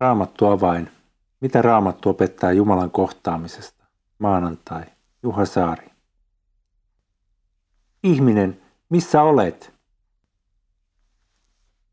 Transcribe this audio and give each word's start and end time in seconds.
Raamattu 0.00 0.46
avain. 0.46 0.90
Mitä 1.40 1.62
Raamattu 1.62 2.08
opettaa 2.08 2.52
Jumalan 2.52 2.90
kohtaamisesta? 2.90 3.84
Maanantai. 4.18 4.84
Juha 5.22 5.44
Saari. 5.44 5.90
Ihminen, 8.02 8.62
missä 8.88 9.22
olet? 9.22 9.72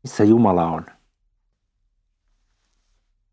Missä 0.02 0.24
Jumala 0.24 0.66
on? 0.66 0.86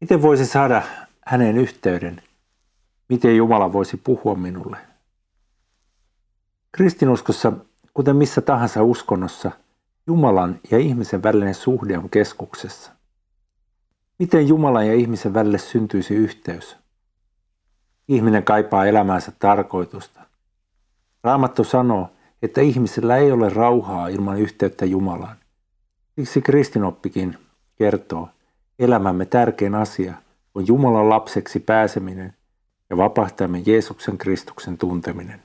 Miten 0.01 0.21
voisi 0.21 0.45
saada 0.45 0.81
hänen 1.25 1.57
yhteyden? 1.57 2.23
Miten 3.09 3.37
Jumala 3.37 3.73
voisi 3.73 3.97
puhua 3.97 4.35
minulle? 4.35 4.77
Kristinuskossa, 6.71 7.53
kuten 7.93 8.15
missä 8.15 8.41
tahansa 8.41 8.83
uskonnossa, 8.83 9.51
Jumalan 10.07 10.59
ja 10.71 10.77
ihmisen 10.77 11.23
välinen 11.23 11.55
suhde 11.55 11.97
on 11.97 12.09
keskuksessa. 12.09 12.91
Miten 14.19 14.47
Jumalan 14.47 14.87
ja 14.87 14.93
ihmisen 14.93 15.33
välille 15.33 15.57
syntyisi 15.57 16.15
yhteys? 16.15 16.77
Ihminen 18.07 18.43
kaipaa 18.43 18.85
elämäänsä 18.85 19.31
tarkoitusta. 19.39 20.21
Raamattu 21.23 21.63
sanoo, 21.63 22.09
että 22.41 22.61
ihmisellä 22.61 23.17
ei 23.17 23.31
ole 23.31 23.49
rauhaa 23.49 24.07
ilman 24.07 24.39
yhteyttä 24.39 24.85
Jumalaan. 24.85 25.37
Siksi 26.15 26.41
kristinoppikin 26.41 27.37
kertoo, 27.75 28.29
elämämme 28.79 29.25
tärkein 29.25 29.75
asia 29.75 30.13
on 30.55 30.67
Jumalan 30.67 31.09
lapseksi 31.09 31.59
pääseminen 31.59 32.33
ja 32.89 32.97
vapahtajamme 32.97 33.63
Jeesuksen 33.65 34.17
Kristuksen 34.17 34.77
tunteminen. 34.77 35.43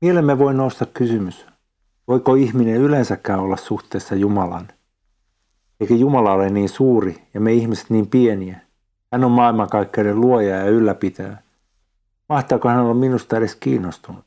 Mielemme 0.00 0.38
voi 0.38 0.54
nousta 0.54 0.86
kysymys, 0.86 1.46
voiko 2.08 2.34
ihminen 2.34 2.76
yleensäkään 2.76 3.40
olla 3.40 3.56
suhteessa 3.56 4.14
Jumalaan? 4.14 4.68
Eikä 5.80 5.94
Jumala 5.94 6.32
ole 6.32 6.50
niin 6.50 6.68
suuri 6.68 7.28
ja 7.34 7.40
me 7.40 7.52
ihmiset 7.52 7.90
niin 7.90 8.06
pieniä. 8.06 8.60
Hän 9.12 9.24
on 9.24 9.30
maailmankaikkeuden 9.30 10.20
luoja 10.20 10.56
ja 10.56 10.68
ylläpitäjä. 10.68 11.36
Mahtaako 12.28 12.68
hän 12.68 12.80
olla 12.80 12.94
minusta 12.94 13.36
edes 13.36 13.56
kiinnostunut? 13.56 14.24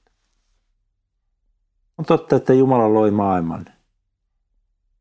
On 1.97 2.05
totta, 2.05 2.36
että 2.36 2.53
Jumala 2.53 2.94
loi 2.94 3.11
maailman. 3.11 3.66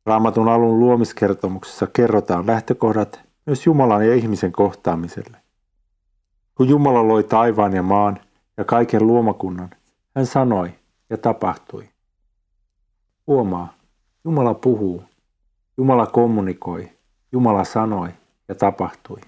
Raamatun 0.07 0.49
alun 0.49 0.81
luomiskertomuksessa 0.81 1.87
kerrotaan 1.87 2.47
lähtökohdat 2.47 3.21
myös 3.47 3.67
Jumalan 3.67 4.07
ja 4.07 4.15
ihmisen 4.15 4.53
kohtaamiselle. 4.53 5.37
Kun 6.55 6.69
Jumala 6.69 7.09
loi 7.09 7.25
taivaan 7.25 7.73
ja 7.73 7.83
maan 7.83 8.21
ja 8.57 8.65
kaiken 8.65 9.07
luomakunnan, 9.07 9.71
hän 10.17 10.27
sanoi 10.27 10.75
ja 11.11 11.19
tapahtui. 11.19 11.89
Huomaa, 13.27 13.75
Jumala 14.25 14.55
puhuu, 14.55 15.05
Jumala 15.83 16.07
kommunikoi, 16.07 16.91
Jumala 17.33 17.65
sanoi 17.65 18.09
ja 18.49 18.55
tapahtui. 18.55 19.21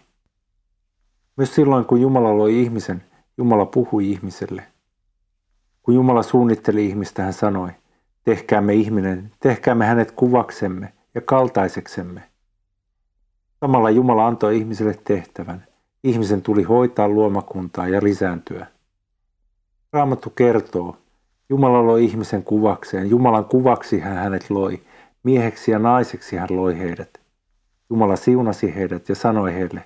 Myös 1.36 1.55
silloin, 1.55 1.84
kun 1.84 2.00
Jumala 2.00 2.38
loi 2.38 2.61
ihmisen, 2.62 3.05
Jumala 3.38 3.66
puhui 3.66 4.11
ihmiselle. 4.11 4.62
Kun 5.83 5.94
Jumala 5.94 6.22
suunnitteli 6.22 6.86
ihmistä, 6.86 7.22
hän 7.22 7.33
sanoi, 7.33 7.70
tehkäämme 8.24 8.74
ihminen, 8.74 9.33
tehkäämme 9.41 9.86
hänet 9.86 10.11
kuvaksemme 10.11 10.92
ja 11.14 11.20
kaltaiseksemme. 11.20 12.22
Samalla 13.61 13.91
Jumala 13.91 14.27
antoi 14.27 14.58
ihmiselle 14.58 14.98
tehtävän. 15.05 15.66
Ihmisen 16.05 16.42
tuli 16.42 16.62
hoitaa 16.62 17.08
luomakuntaa 17.08 17.89
ja 17.89 18.00
lisääntyä. 18.02 18.66
Raamattu 19.92 20.30
kertoo, 20.30 20.96
Jumala 21.48 21.86
loi 21.86 22.05
ihmisen 22.05 22.42
kuvakseen. 22.42 23.11
Jumalan 23.11 23.44
kuvaksi 23.44 24.00
hän 24.00 24.16
hänet 24.16 24.50
loi. 24.50 24.83
Mieheksi 25.25 25.70
ja 25.70 25.78
naiseksi 25.78 26.36
hän 26.36 26.48
loi 26.50 26.78
heidät. 26.78 27.20
Jumala 27.91 28.17
siunasi 28.17 28.75
heidät 28.75 29.08
ja 29.08 29.14
sanoi 29.14 29.55
heille, 29.55 29.84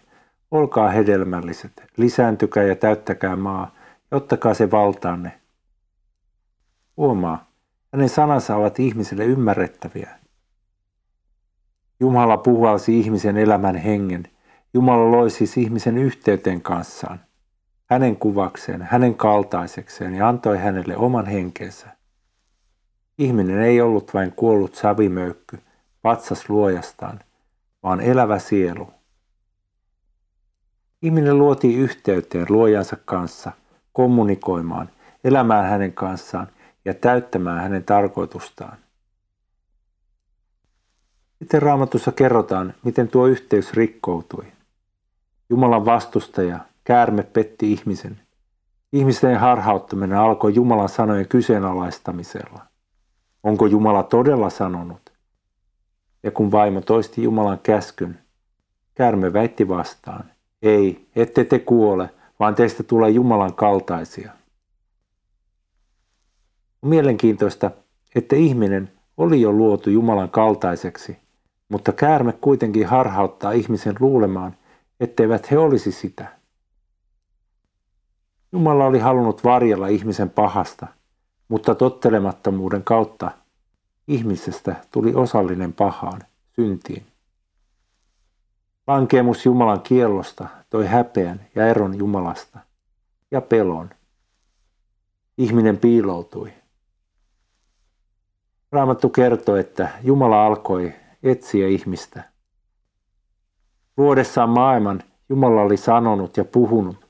olkaa 0.51 0.89
hedelmälliset, 0.89 1.83
lisääntykää 1.97 2.63
ja 2.63 2.77
täyttäkää 2.77 3.37
maa, 3.37 3.75
ja 4.11 4.17
ottakaa 4.17 4.55
se 4.55 4.71
valtaanne. 4.71 5.41
Huomaa, 6.97 7.51
hänen 7.93 8.09
sanansa 8.09 8.57
ovat 8.57 8.81
ihmisille 8.81 9.25
ymmärrettäviä. 9.25 10.19
Jumala 12.01 12.37
puhalsi 12.37 13.01
ihmisen 13.01 13.37
elämän 13.37 13.77
hengen. 13.77 14.25
Jumala 14.75 15.11
loi 15.11 15.31
siis 15.31 15.57
ihmisen 15.57 15.99
yhteyteen 15.99 16.63
kanssaan 16.63 17.21
hänen 17.91 18.17
kuvakseen, 18.17 18.83
hänen 18.83 19.15
kaltaisekseen 19.15 20.15
ja 20.15 20.29
antoi 20.29 20.59
hänelle 20.59 20.97
oman 20.97 21.27
henkensä. 21.27 21.98
Ihminen 23.19 23.61
ei 23.61 23.81
ollut 23.81 24.15
vain 24.15 24.33
kuollut 24.33 24.75
savimöykky, 24.75 25.59
patsas 26.03 26.49
luojastaan, 26.49 27.21
vaan 27.83 28.01
elävä 28.01 28.39
sielu. 28.39 28.91
Ihminen 31.03 31.39
luotiin 31.39 31.79
yhteyteen 31.79 32.47
luojansa 32.49 32.97
kanssa, 33.05 33.53
kommunikoimaan, 33.93 34.91
elämään 35.25 35.71
hänen 35.71 35.93
kanssaan 35.93 36.49
ja 36.85 36.95
täyttämään 36.95 37.63
hänen 37.63 37.85
tarkoitustaan. 37.85 38.79
Sitten 41.39 41.63
raamatussa 41.63 42.13
kerrotaan, 42.13 42.75
miten 42.85 43.09
tuo 43.09 43.27
yhteys 43.27 43.75
rikkoutui. 43.75 44.45
Jumalan 45.51 45.85
vastustaja, 45.85 46.59
Käärme 46.89 47.23
petti 47.23 47.73
ihmisen. 47.73 48.21
Ihmisten 48.93 49.41
harhauttaminen 49.41 50.19
alkoi 50.19 50.55
Jumalan 50.55 50.89
sanojen 50.89 51.29
kyseenalaistamisella. 51.29 52.68
Onko 53.43 53.67
Jumala 53.67 54.03
todella 54.03 54.51
sanonut? 54.51 55.13
Ja 56.23 56.31
kun 56.31 56.53
vaimo 56.53 56.81
toisti 56.81 57.23
Jumalan 57.23 57.59
käskyn, 57.63 58.19
käärme 58.95 59.33
väitti 59.33 59.69
vastaan. 59.69 60.25
Ei, 60.63 61.09
ette 61.17 61.45
te 61.45 61.59
kuole, 61.59 62.11
vaan 62.41 62.55
teistä 62.55 62.83
tulee 62.83 63.11
Jumalan 63.11 63.55
kaltaisia. 63.55 64.33
On 66.83 66.89
mielenkiintoista, 66.91 67.71
että 68.15 68.37
ihminen 68.37 68.93
oli 69.17 69.41
jo 69.41 69.53
luotu 69.53 69.91
Jumalan 69.91 70.31
kaltaiseksi, 70.31 71.19
mutta 71.69 71.93
käärme 71.93 72.33
kuitenkin 72.33 72.87
harhauttaa 72.87 73.53
ihmisen 73.53 73.95
luulemaan, 74.01 74.57
etteivät 75.01 75.51
he 75.51 75.59
olisi 75.59 75.93
sitä. 75.93 76.39
Jumala 78.53 78.85
oli 78.85 78.99
halunnut 78.99 79.45
varjella 79.45 79.89
ihmisen 79.89 80.31
pahasta, 80.31 80.87
mutta 81.49 81.75
tottelemattomuuden 81.75 82.85
kautta 82.85 83.31
ihmisestä 84.09 84.77
tuli 84.91 85.15
osallinen 85.15 85.73
pahaan, 85.73 86.23
syntiin. 86.57 87.07
Lankeemus 88.87 89.47
Jumalan 89.47 89.81
kiellosta 89.81 90.49
toi 90.71 90.87
häpeän 90.87 91.47
ja 91.55 91.67
eron 91.67 91.99
Jumalasta 91.99 92.59
ja 93.31 93.41
pelon. 93.41 93.91
Ihminen 95.39 95.79
piiloutui. 95.79 96.53
Raamattu 98.73 99.09
kertoo, 99.09 99.57
että 99.57 99.89
Jumala 100.03 100.47
alkoi 100.47 100.93
etsiä 101.23 101.69
ihmistä. 101.69 102.23
Luodessaan 103.97 104.51
maailman 104.51 105.03
Jumala 105.29 105.63
oli 105.63 105.77
sanonut 105.77 106.37
ja 106.37 106.45
puhunut, 106.45 107.09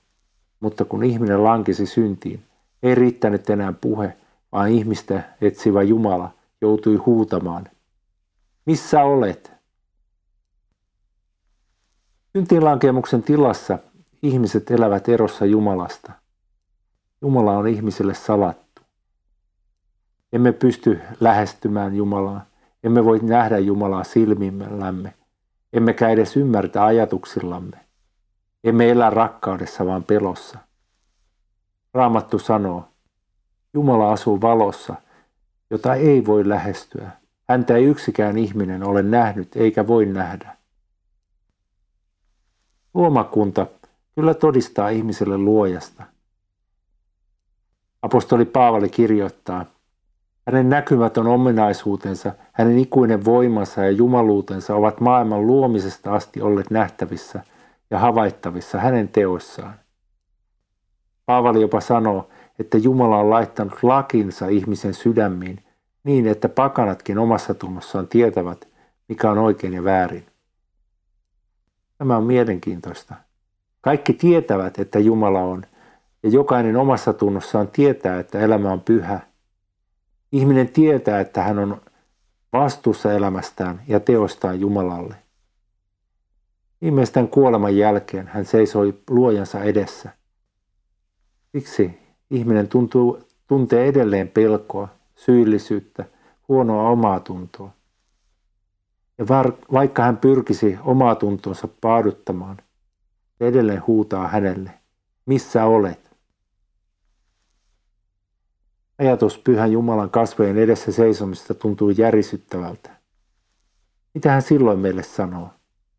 mutta 0.60 0.84
kun 0.84 1.04
ihminen 1.04 1.44
lankisi 1.44 1.86
syntiin, 1.86 2.42
ei 2.82 2.94
riittänyt 2.94 3.50
enää 3.50 3.72
puhe, 3.72 4.16
vaan 4.52 4.68
ihmistä 4.68 5.22
etsivä 5.40 5.82
Jumala 5.82 6.34
joutui 6.60 6.96
huutamaan. 6.96 7.68
Missä 8.66 9.02
olet? 9.02 9.52
Syntiinlankemuksen 12.32 13.22
tilassa 13.22 13.78
ihmiset 14.22 14.70
elävät 14.70 15.08
erossa 15.08 15.44
Jumalasta. 15.44 16.12
Jumala 17.22 17.58
on 17.58 17.68
ihmisille 17.68 18.14
salattu. 18.14 18.82
Emme 20.32 20.52
pysty 20.52 21.00
lähestymään 21.20 21.94
Jumalaa, 21.94 22.46
emme 22.84 23.04
voi 23.04 23.18
nähdä 23.22 23.58
Jumalaa 23.58 24.04
silmimmellämme, 24.04 25.14
emmekä 25.72 26.08
edes 26.08 26.36
ymmärtää 26.36 26.84
ajatuksillamme. 26.84 27.76
Emme 28.64 28.90
elä 28.90 29.10
rakkaudessa, 29.10 29.86
vaan 29.86 30.04
pelossa. 30.04 30.58
Raamattu 31.94 32.38
sanoo, 32.38 32.88
Jumala 33.74 34.12
asuu 34.12 34.40
valossa, 34.40 34.94
jota 35.70 35.94
ei 35.94 36.26
voi 36.26 36.48
lähestyä. 36.48 37.10
Häntä 37.48 37.76
ei 37.76 37.84
yksikään 37.84 38.38
ihminen 38.38 38.82
ole 38.82 39.02
nähnyt 39.02 39.56
eikä 39.56 39.86
voi 39.86 40.06
nähdä. 40.06 40.56
Luomakunta 42.94 43.66
kyllä 44.14 44.34
todistaa 44.34 44.88
ihmiselle 44.88 45.38
luojasta. 45.38 46.04
Apostoli 48.02 48.44
Paavali 48.44 48.88
kirjoittaa, 48.88 49.66
hänen 50.46 50.70
näkymätön 50.70 51.26
ominaisuutensa, 51.26 52.32
hänen 52.52 52.78
ikuinen 52.78 53.24
voimansa 53.24 53.84
ja 53.84 53.90
jumaluutensa 53.90 54.74
ovat 54.74 55.00
maailman 55.00 55.46
luomisesta 55.46 56.14
asti 56.14 56.40
olleet 56.40 56.70
nähtävissä– 56.70 57.42
ja 57.90 57.98
havaittavissa 57.98 58.78
hänen 58.78 59.08
teoissaan. 59.08 59.74
Paavali 61.26 61.60
jopa 61.60 61.80
sanoo, 61.80 62.28
että 62.58 62.78
Jumala 62.78 63.18
on 63.18 63.30
laittanut 63.30 63.82
lakinsa 63.82 64.48
ihmisen 64.48 64.94
sydämiin 64.94 65.64
niin, 66.04 66.26
että 66.26 66.48
pakanatkin 66.48 67.18
omassa 67.18 67.54
tunnossaan 67.54 68.08
tietävät, 68.08 68.68
mikä 69.08 69.30
on 69.30 69.38
oikein 69.38 69.72
ja 69.72 69.84
väärin. 69.84 70.26
Tämä 71.98 72.16
on 72.16 72.24
mielenkiintoista. 72.24 73.14
Kaikki 73.80 74.12
tietävät, 74.12 74.78
että 74.78 74.98
Jumala 74.98 75.40
on, 75.40 75.62
ja 76.22 76.28
jokainen 76.28 76.76
omassa 76.76 77.12
tunnossaan 77.12 77.68
tietää, 77.68 78.18
että 78.18 78.38
elämä 78.38 78.72
on 78.72 78.80
pyhä. 78.80 79.20
Ihminen 80.32 80.68
tietää, 80.68 81.20
että 81.20 81.42
hän 81.42 81.58
on 81.58 81.80
vastuussa 82.52 83.12
elämästään 83.12 83.82
ja 83.88 84.00
teostaan 84.00 84.60
Jumalalle. 84.60 85.14
Viimeisten 86.82 87.28
kuoleman 87.28 87.76
jälkeen 87.76 88.26
hän 88.26 88.44
seisoi 88.44 88.98
luojansa 89.10 89.62
edessä. 89.62 90.10
Siksi 91.52 92.07
ihminen 92.30 92.68
tuntuu, 92.68 93.20
tuntee 93.46 93.86
edelleen 93.86 94.28
pelkoa, 94.28 94.88
syyllisyyttä, 95.16 96.04
huonoa 96.48 96.90
omaa 96.90 97.20
tuntoa. 97.20 97.70
Ja 99.18 99.24
vaikka 99.72 100.02
hän 100.02 100.16
pyrkisi 100.16 100.78
omaa 100.84 101.14
tuntonsa 101.14 101.68
paaduttamaan, 101.80 102.56
se 103.38 103.48
edelleen 103.48 103.86
huutaa 103.86 104.28
hänelle, 104.28 104.70
missä 105.26 105.64
olet? 105.64 106.08
Ajatus 108.98 109.38
pyhän 109.38 109.72
Jumalan 109.72 110.10
kasvojen 110.10 110.58
edessä 110.58 110.92
seisomista 110.92 111.54
tuntuu 111.54 111.90
järisyttävältä. 111.90 112.90
Mitä 114.14 114.30
hän 114.30 114.42
silloin 114.42 114.78
meille 114.78 115.02
sanoo? 115.02 115.50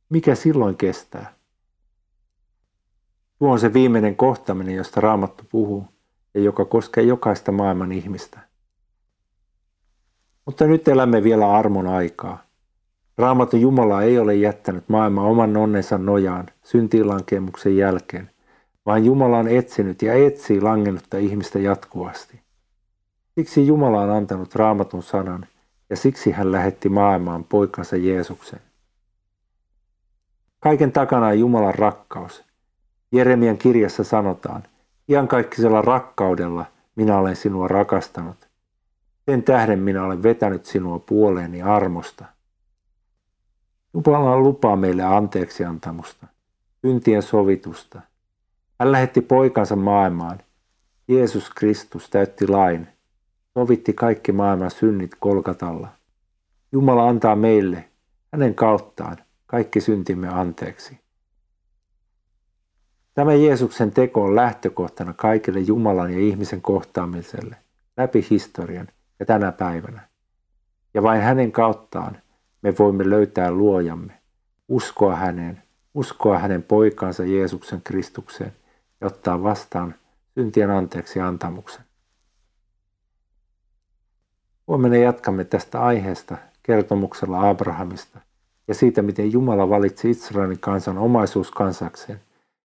Mikä 0.10 0.36
silloin 0.36 0.78
kestää? 0.78 1.34
Tuo 3.40 3.52
on 3.52 3.60
se 3.60 3.74
viimeinen 3.74 4.16
kohtaminen, 4.16 4.76
josta 4.76 5.02
Raamattu 5.02 5.44
puhuu 5.52 5.88
ja 6.34 6.42
joka 6.42 6.66
koskee 6.66 7.04
jokaista 7.04 7.52
maailman 7.52 7.92
ihmistä. 7.92 8.40
Mutta 10.46 10.68
nyt 10.68 10.88
elämme 10.88 11.24
vielä 11.24 11.52
armon 11.52 11.88
aikaa. 11.88 12.44
Raamattu 13.18 13.58
Jumala 13.58 14.02
ei 14.02 14.20
ole 14.20 14.36
jättänyt 14.36 14.90
maailman 14.90 15.26
oman 15.26 15.58
onnensa 15.58 15.98
nojaan 15.98 16.48
syntiinlankemuksen 16.64 17.78
jälkeen, 17.78 18.30
vaan 18.86 19.06
Jumala 19.06 19.38
on 19.38 19.48
etsinyt 19.48 20.02
ja 20.02 20.14
etsii 20.14 20.62
langennutta 20.62 21.18
ihmistä 21.18 21.60
jatkuvasti. 21.60 22.42
Siksi 23.36 23.68
Jumala 23.68 24.02
on 24.02 24.10
antanut 24.10 24.56
raamatun 24.56 25.04
sanan 25.04 25.46
ja 25.90 25.96
siksi 25.96 26.32
hän 26.32 26.52
lähetti 26.52 26.90
maailmaan 26.90 27.44
poikansa 27.44 27.96
Jeesuksen. 27.96 28.60
Kaiken 30.60 30.92
takana 30.92 31.28
on 31.28 31.40
Jumalan 31.40 31.76
rakkaus. 31.76 32.44
Jeremian 33.12 33.58
kirjassa 33.58 34.04
sanotaan, 34.04 34.64
iankaikkisella 35.10 35.82
rakkaudella 35.82 36.66
minä 36.96 37.18
olen 37.18 37.36
sinua 37.36 37.68
rakastanut. 37.68 38.50
Sen 39.26 39.44
tähden 39.44 39.80
minä 39.80 40.04
olen 40.04 40.24
vetänyt 40.24 40.66
sinua 40.66 41.00
puoleeni 41.00 41.62
armosta. 41.62 42.26
Jumala 43.94 44.38
lupaa 44.38 44.76
meille 44.76 45.04
anteeksi 45.04 45.66
antamusta, 45.66 46.28
syntien 46.82 47.22
sovitusta. 47.22 48.02
Hän 48.80 48.92
lähetti 48.92 49.22
poikansa 49.22 49.76
maailmaan. 49.76 50.40
Jeesus 51.08 51.50
Kristus 51.50 52.10
täytti 52.10 52.48
lain, 52.48 52.88
sovitti 53.54 53.94
kaikki 53.94 54.32
maailman 54.32 54.72
synnit 54.72 55.12
kolkatalla. 55.20 55.88
Jumala 56.72 57.10
antaa 57.10 57.36
meille, 57.36 57.90
hänen 58.34 58.56
kauttaan, 58.56 59.18
kaikki 59.46 59.82
syntimme 59.82 60.28
anteeksi. 60.28 61.00
Tämä 63.20 63.34
Jeesuksen 63.34 63.92
teko 63.92 64.24
on 64.24 64.36
lähtökohtana 64.36 65.14
kaikille 65.14 65.60
Jumalan 65.60 66.12
ja 66.14 66.20
ihmisen 66.20 66.62
kohtaamiselle 66.62 67.56
läpi 67.98 68.28
historian 68.30 68.88
ja 69.20 69.26
tänä 69.26 69.52
päivänä. 69.52 70.08
Ja 70.94 71.04
vain 71.04 71.22
hänen 71.22 71.52
kauttaan 71.52 72.18
me 72.62 72.74
voimme 72.80 73.10
löytää 73.10 73.52
luojamme, 73.52 74.14
uskoa 74.68 75.16
häneen, 75.16 75.64
uskoa 75.94 76.38
hänen 76.38 76.64
poikansa 76.64 77.24
Jeesuksen 77.26 77.82
Kristukseen 77.84 78.54
ja 79.02 79.08
ottaa 79.08 79.44
vastaan 79.44 79.96
syntien 80.36 80.72
anteeksi 80.72 81.20
antamuksen. 81.20 81.86
Huomenna 84.68 84.98
jatkamme 84.98 85.44
tästä 85.44 85.82
aiheesta 85.82 86.38
kertomuksella 86.64 87.50
Abrahamista 87.50 88.20
ja 88.68 88.74
siitä, 88.74 89.02
miten 89.02 89.32
Jumala 89.32 89.70
valitsi 89.70 90.10
Israelin 90.10 90.60
kansan 90.60 90.98
omaisuuskansakseen, 90.98 92.29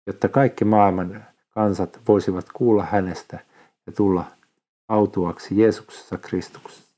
jotta 0.08 0.28
kaikki 0.28 0.64
maailman 0.64 1.26
kansat 1.50 2.00
voisivat 2.08 2.46
kuulla 2.52 2.84
hänestä 2.84 3.38
ja 3.86 3.92
tulla 3.92 4.24
autuaksi 4.88 5.60
Jeesuksessa 5.60 6.18
Kristuksessa. 6.18 6.92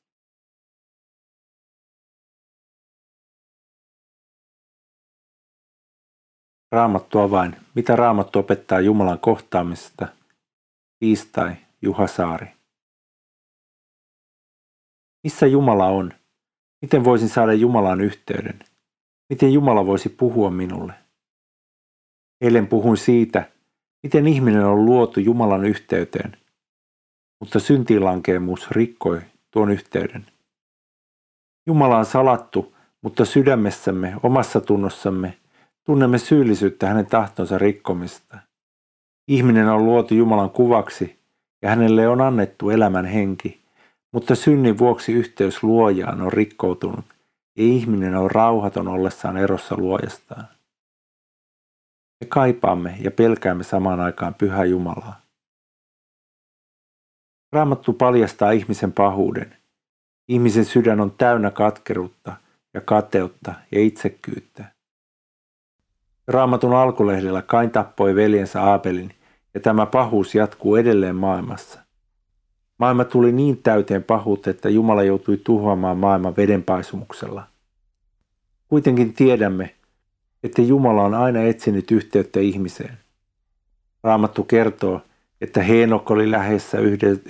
Raamattu 6.73 7.19
avain. 7.19 7.57
Mitä 7.75 7.97
Raamattu 7.97 8.39
opettaa 8.39 8.81
Jumalan 8.81 9.19
kohtaamisesta? 9.19 10.09
Tiistai, 10.99 11.57
Juha 11.83 12.07
Saari. 12.07 12.47
Missä 15.25 15.47
Jumala 15.47 15.87
on? 15.87 16.13
Miten 16.83 17.05
voisin 17.05 17.29
saada 17.29 17.53
Jumalan 17.53 18.01
yhteyden? 18.01 18.59
Miten 19.31 19.53
Jumala 19.53 19.87
voisi 19.87 20.09
puhua 20.09 20.51
minulle? 20.51 21.00
Eilen 22.41 22.67
puhuin 22.67 22.97
siitä, 22.97 23.49
miten 24.03 24.27
ihminen 24.27 24.65
on 24.65 24.87
luotu 24.87 25.21
Jumalan 25.21 25.65
yhteyteen, 25.65 26.37
mutta 27.41 27.59
syntilankeemus 27.59 28.71
rikkoi 28.71 29.21
tuon 29.51 29.71
yhteyden. 29.71 30.27
Jumala 31.67 31.99
on 31.99 32.07
salattu, 32.07 32.75
mutta 33.03 33.25
sydämessämme, 33.25 34.15
omassa 34.23 34.61
tunnossamme, 34.61 35.39
tunnemme 35.85 36.19
syyllisyyttä 36.19 36.89
hänen 36.89 37.07
tahtonsa 37.07 37.59
rikkomista. 37.59 38.39
Ihminen 39.29 39.69
on 39.69 39.85
luotu 39.85 40.15
Jumalan 40.15 40.51
kuvaksi 40.51 41.19
ja 41.63 41.71
hänelle 41.71 42.09
on 42.09 42.21
annettu 42.21 42.71
elämän 42.71 43.05
henki, 43.05 43.61
mutta 44.13 44.35
synnin 44.35 44.79
vuoksi 44.79 45.13
yhteys 45.13 45.63
luojaan 45.63 46.21
on 46.21 46.33
rikkoutunut 46.33 47.05
ja 47.57 47.65
ihminen 47.65 48.17
on 48.17 48.31
rauhaton 48.31 48.89
ollessaan 48.89 49.37
erossa 49.37 49.77
luojastaan. 49.77 50.49
Me 52.21 52.27
kaipaamme 52.27 52.97
ja 53.01 53.11
pelkäämme 53.11 53.65
samaan 53.65 54.01
aikaan 54.01 54.35
pyhää 54.35 54.65
Jumalaa. 54.65 55.21
Raamattu 57.53 57.93
paljastaa 57.93 58.51
ihmisen 58.51 58.93
pahuuden. 58.93 59.57
Ihmisen 60.29 60.65
sydän 60.65 61.01
on 61.01 61.11
täynnä 61.11 61.51
katkeruutta 61.51 62.37
ja 62.75 62.81
kateutta 62.81 63.55
ja 63.73 63.81
itsekkyyttä. 63.81 64.65
Raamatun 66.29 66.75
alkulehdellä 66.75 67.43
Kain 67.43 67.71
tappoi 67.71 68.15
veljensä 68.15 68.63
Aabelin 68.63 69.15
ja 69.55 69.61
tämä 69.61 69.87
pahuus 69.87 70.35
jatkuu 70.35 70.77
edelleen 70.77 71.17
maailmassa. 71.17 71.81
Maailma 72.79 73.05
tuli 73.05 73.33
niin 73.33 73.63
täyteen 73.63 74.05
pahuutta, 74.05 74.51
että 74.51 74.69
Jumala 74.69 75.03
joutui 75.03 75.37
tuhoamaan 75.37 75.97
maailman 75.97 76.37
vedenpaisumuksella. 76.37 77.47
Kuitenkin 78.69 79.15
tiedämme, 79.15 79.75
että 80.43 80.63
Jumala 80.63 81.03
on 81.03 81.15
aina 81.15 81.43
etsinyt 81.43 81.91
yhteyttä 81.91 82.41
ihmiseen. 82.41 82.99
Raamattu 84.03 84.45
kertoo, 84.45 85.03
että 85.41 85.63
Heenok 85.63 86.11
oli 86.11 86.31
lähessä 86.31 86.79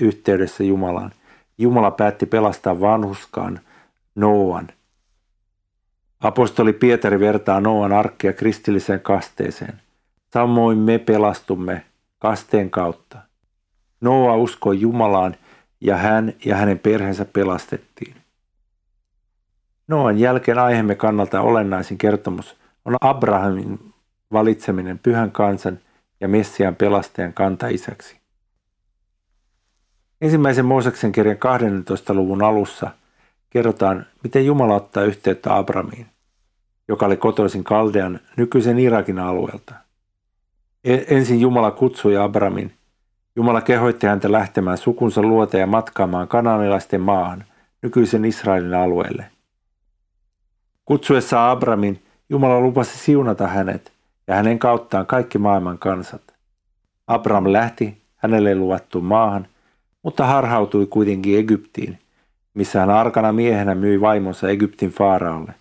yhteydessä 0.00 0.64
Jumalaan. 0.64 1.12
Jumala 1.58 1.90
päätti 1.90 2.26
pelastaa 2.26 2.80
vanhuskaan 2.80 3.60
Noan. 4.14 4.68
Apostoli 6.20 6.72
Pietari 6.72 7.20
vertaa 7.20 7.60
Noan 7.60 7.92
arkkia 7.92 8.32
kristilliseen 8.32 9.00
kasteeseen. 9.00 9.80
Samoin 10.32 10.78
me 10.78 10.98
pelastumme 10.98 11.84
kasteen 12.18 12.70
kautta. 12.70 13.18
Noa 14.00 14.36
uskoi 14.36 14.80
Jumalaan 14.80 15.36
ja 15.80 15.96
hän 15.96 16.32
ja 16.44 16.56
hänen 16.56 16.78
perheensä 16.78 17.24
pelastettiin. 17.24 18.14
Noan 19.88 20.18
jälkeen 20.18 20.58
aiheemme 20.58 20.94
kannalta 20.94 21.40
olennaisin 21.40 21.98
kertomus 21.98 22.59
on 22.84 22.96
Abrahamin 23.00 23.92
valitseminen 24.32 24.98
pyhän 24.98 25.32
kansan 25.32 25.78
ja 26.20 26.28
Messian 26.28 26.76
pelastajan 26.76 27.32
kantaisäksi. 27.32 28.20
Ensimmäisen 30.20 30.64
Mooseksen 30.64 31.12
kirjan 31.12 31.38
12. 31.38 32.14
luvun 32.14 32.42
alussa 32.42 32.90
kerrotaan, 33.50 34.06
miten 34.22 34.46
Jumala 34.46 34.74
ottaa 34.74 35.02
yhteyttä 35.02 35.56
Abramiin, 35.56 36.06
joka 36.88 37.06
oli 37.06 37.16
kotoisin 37.16 37.64
Kaldean 37.64 38.20
nykyisen 38.36 38.78
Irakin 38.78 39.18
alueelta. 39.18 39.74
E- 40.84 41.16
ensin 41.16 41.40
Jumala 41.40 41.70
kutsui 41.70 42.16
Abramin. 42.16 42.74
Jumala 43.36 43.60
kehoitti 43.60 44.06
häntä 44.06 44.32
lähtemään 44.32 44.78
sukunsa 44.78 45.22
luota 45.22 45.58
ja 45.58 45.66
matkaamaan 45.66 46.28
kananilaisten 46.28 47.00
maahan, 47.00 47.44
nykyisen 47.82 48.24
Israelin 48.24 48.74
alueelle. 48.74 49.26
Kutsuessa 50.84 51.50
Abramin 51.50 52.02
Jumala 52.30 52.60
lupasi 52.60 52.98
siunata 52.98 53.46
hänet 53.46 53.92
ja 54.26 54.34
hänen 54.34 54.58
kauttaan 54.58 55.06
kaikki 55.06 55.38
maailman 55.38 55.78
kansat. 55.78 56.22
Abram 57.06 57.52
lähti 57.52 58.02
hänelle 58.16 58.54
luvattuun 58.54 59.04
maahan, 59.04 59.46
mutta 60.02 60.26
harhautui 60.26 60.86
kuitenkin 60.86 61.38
Egyptiin, 61.38 61.98
missä 62.54 62.80
hän 62.80 62.90
arkana 62.90 63.32
miehenä 63.32 63.74
myi 63.74 64.00
vaimonsa 64.00 64.48
Egyptin 64.48 64.90
faaraalle. 64.90 65.54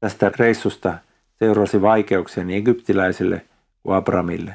Tästä 0.00 0.32
reissusta 0.38 0.98
seurasi 1.38 1.82
vaikeuksia 1.82 2.44
niin 2.44 2.58
egyptiläisille 2.58 3.44
kuin 3.82 3.96
Abramille. 3.96 4.54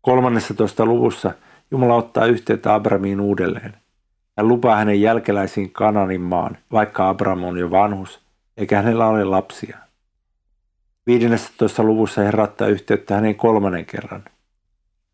13. 0.00 0.84
luvussa 0.84 1.32
Jumala 1.70 1.94
ottaa 1.94 2.26
yhteyttä 2.26 2.74
Abramiin 2.74 3.20
uudelleen. 3.20 3.74
Hän 4.36 4.48
lupaa 4.48 4.76
hänen 4.76 5.00
jälkeläisiin 5.00 5.70
Kananin 5.70 6.20
maan, 6.20 6.58
vaikka 6.72 7.08
Abram 7.08 7.44
on 7.44 7.58
jo 7.58 7.70
vanhus, 7.70 8.20
eikä 8.56 8.76
hänellä 8.82 9.06
ole 9.06 9.24
lapsia. 9.24 9.89
15. 11.06 11.82
luvussa 11.82 12.20
Herra 12.22 12.44
ottaa 12.44 12.68
yhteyttä 12.68 13.14
hänen 13.14 13.34
kolmannen 13.34 13.86
kerran. 13.86 14.24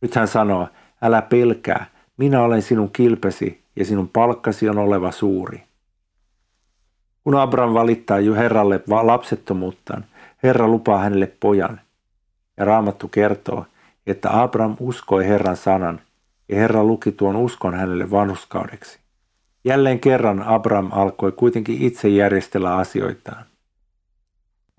Nyt 0.00 0.14
hän 0.14 0.28
sanoo, 0.28 0.68
älä 1.02 1.22
pelkää, 1.22 1.86
minä 2.16 2.42
olen 2.42 2.62
sinun 2.62 2.90
kilpesi 2.90 3.62
ja 3.76 3.84
sinun 3.84 4.08
palkkasi 4.08 4.68
on 4.68 4.78
oleva 4.78 5.10
suuri. 5.10 5.62
Kun 7.24 7.34
Abram 7.34 7.74
valittaa 7.74 8.20
jo 8.20 8.34
Herralle 8.34 8.80
lapsettomuuttaan, 8.86 10.04
Herra 10.42 10.68
lupaa 10.68 10.98
hänelle 10.98 11.32
pojan. 11.40 11.80
Ja 12.56 12.64
Raamattu 12.64 13.08
kertoo, 13.08 13.66
että 14.06 14.42
Abram 14.42 14.76
uskoi 14.80 15.26
Herran 15.26 15.56
sanan, 15.56 16.00
ja 16.48 16.56
Herra 16.56 16.84
luki 16.84 17.12
tuon 17.12 17.36
uskon 17.36 17.74
hänelle 17.74 18.10
vanhuskaudeksi. 18.10 18.98
Jälleen 19.64 20.00
kerran 20.00 20.42
Abram 20.42 20.88
alkoi 20.92 21.32
kuitenkin 21.32 21.82
itse 21.82 22.08
järjestellä 22.08 22.76
asioitaan. 22.76 23.44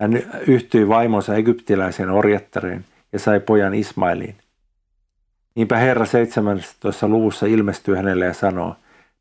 Hän 0.00 0.12
yhtyi 0.46 0.88
vaimonsa 0.88 1.34
egyptiläisen 1.34 2.10
orjattareen 2.10 2.84
ja 3.12 3.18
sai 3.18 3.40
pojan 3.40 3.74
Ismailiin. 3.74 4.36
Niinpä 5.54 5.76
Herra 5.76 6.06
17. 6.06 7.08
luvussa 7.08 7.46
ilmestyy 7.46 7.96
hänelle 7.96 8.24
ja 8.24 8.34
sanoo, 8.34 8.76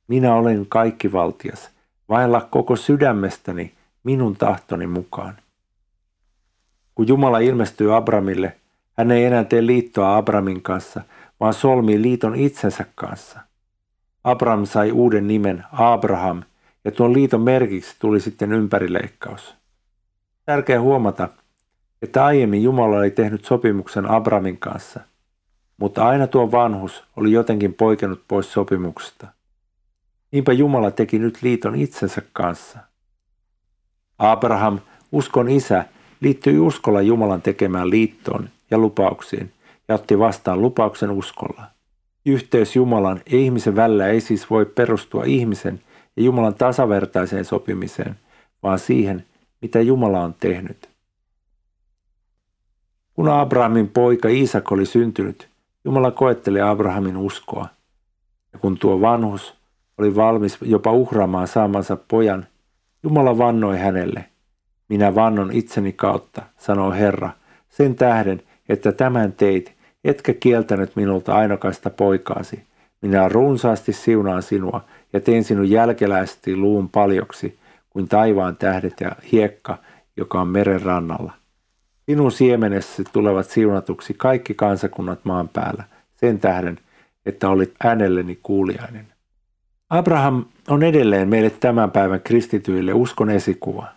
minä 0.08 0.36
olen 0.36 0.66
kaikkivaltias, 0.70 1.70
vailla 2.10 2.48
koko 2.52 2.76
sydämestäni 2.76 3.74
minun 4.04 4.36
tahtoni 4.36 4.88
mukaan. 4.88 5.38
Kun 6.96 7.08
Jumala 7.08 7.40
ilmestyy 7.40 7.96
Abramille, 7.96 8.56
hän 8.98 9.12
ei 9.12 9.26
enää 9.26 9.44
tee 9.44 9.66
liittoa 9.66 10.18
Abramin 10.18 10.62
kanssa, 10.62 11.02
vaan 11.40 11.54
solmii 11.54 12.02
liiton 12.02 12.36
itsensä 12.36 12.86
kanssa. 12.96 13.40
Abram 14.24 14.66
sai 14.66 14.92
uuden 14.92 15.28
nimen 15.28 15.64
Abraham, 15.72 16.44
ja 16.86 16.92
tuon 16.92 17.14
liiton 17.14 17.42
merkiksi 17.42 17.96
tuli 18.00 18.20
sitten 18.20 18.54
ympärileikkaus. 18.54 19.57
Tärkeää 20.48 20.82
huomata, 20.82 21.30
että 22.02 22.26
aiemmin 22.26 22.64
Jumala 22.64 22.98
oli 22.98 23.12
tehnyt 23.12 23.46
sopimuksen 23.46 24.12
Abramin 24.12 24.58
kanssa, 24.58 25.00
mutta 25.78 26.08
aina 26.08 26.28
tuo 26.28 26.52
vanhus 26.52 27.04
oli 27.16 27.32
jotenkin 27.32 27.74
poikennut 27.74 28.22
pois 28.28 28.54
sopimuksesta. 28.54 29.28
Niinpä 30.32 30.54
Jumala 30.54 30.92
teki 30.92 31.20
nyt 31.20 31.42
liiton 31.42 31.76
itsensä 31.76 32.22
kanssa. 32.34 32.80
Abraham, 34.20 34.80
uskon 35.12 35.50
isä, 35.50 35.86
liittyi 36.20 36.60
uskolla 36.60 37.02
Jumalan 37.02 37.42
tekemään 37.42 37.90
liittoon 37.90 38.50
ja 38.72 38.78
lupauksiin 38.78 39.54
ja 39.88 39.96
otti 39.96 40.20
vastaan 40.20 40.62
lupauksen 40.62 41.12
uskolla. 41.12 41.64
Yhteys 42.26 42.76
Jumalan 42.76 43.22
ja 43.32 43.38
ihmisen 43.38 43.76
välillä 43.76 44.08
ei 44.08 44.22
siis 44.22 44.50
voi 44.50 44.66
perustua 44.66 45.24
ihmisen 45.26 45.82
ja 46.18 46.24
Jumalan 46.24 46.56
tasavertaiseen 46.56 47.46
sopimiseen, 47.46 48.20
vaan 48.64 48.80
siihen, 48.80 49.26
mitä 49.62 49.82
Jumala 49.82 50.22
on 50.22 50.36
tehnyt. 50.40 50.90
Kun 53.14 53.30
Abrahamin 53.30 53.90
poika 53.90 54.28
Iisak 54.28 54.72
oli 54.72 54.86
syntynyt, 54.86 55.48
Jumala 55.86 56.12
koetteli 56.12 56.62
Abrahamin 56.62 57.18
uskoa. 57.18 57.68
Ja 58.54 58.60
kun 58.60 58.78
tuo 58.78 59.02
vanhus 59.02 59.54
oli 59.98 60.16
valmis 60.16 60.58
jopa 60.62 60.92
uhraamaan 60.92 61.48
saamansa 61.48 61.98
pojan, 62.08 62.48
Jumala 63.04 63.38
vannoi 63.38 63.78
hänelle. 63.78 64.26
Minä 64.90 65.16
vannon 65.16 65.52
itseni 65.52 65.94
kautta, 65.94 66.42
sanoi 66.58 67.00
Herra, 67.00 67.30
sen 67.70 67.96
tähden, 67.96 68.42
että 68.70 68.92
tämän 68.92 69.34
teit, 69.34 69.74
etkä 70.04 70.34
kieltänyt 70.34 70.96
minulta 70.96 71.36
ainokaista 71.36 71.90
poikaasi. 71.90 72.64
Minä 73.02 73.30
runsaasti 73.30 73.94
siunaan 73.94 74.44
sinua 74.44 74.82
ja 75.14 75.20
teen 75.20 75.44
sinun 75.44 75.70
jälkeläisesti 75.70 76.56
luun 76.56 76.90
paljoksi, 76.90 77.60
kuin 77.98 78.08
taivaan 78.08 78.58
tähdet 78.58 79.02
ja 79.02 79.12
hiekka, 79.32 79.78
joka 80.18 80.42
on 80.42 80.48
meren 80.48 80.82
rannalla. 80.82 81.34
Sinun 82.06 82.32
siemenessä 82.32 83.04
tulevat 83.14 83.50
siunatuksi 83.50 84.14
kaikki 84.14 84.54
kansakunnat 84.54 85.20
maan 85.26 85.50
päällä, 85.50 85.84
sen 86.16 86.40
tähden, 86.40 86.80
että 87.26 87.50
olit 87.50 87.74
äänelleni 87.84 88.40
kuuliainen. 88.44 89.08
Abraham 89.90 90.46
on 90.68 90.84
edelleen 90.84 91.30
meille 91.30 91.50
tämän 91.50 91.92
päivän 91.92 92.22
kristityille 92.22 92.94
uskon 92.94 93.30
esikuva. 93.30 93.88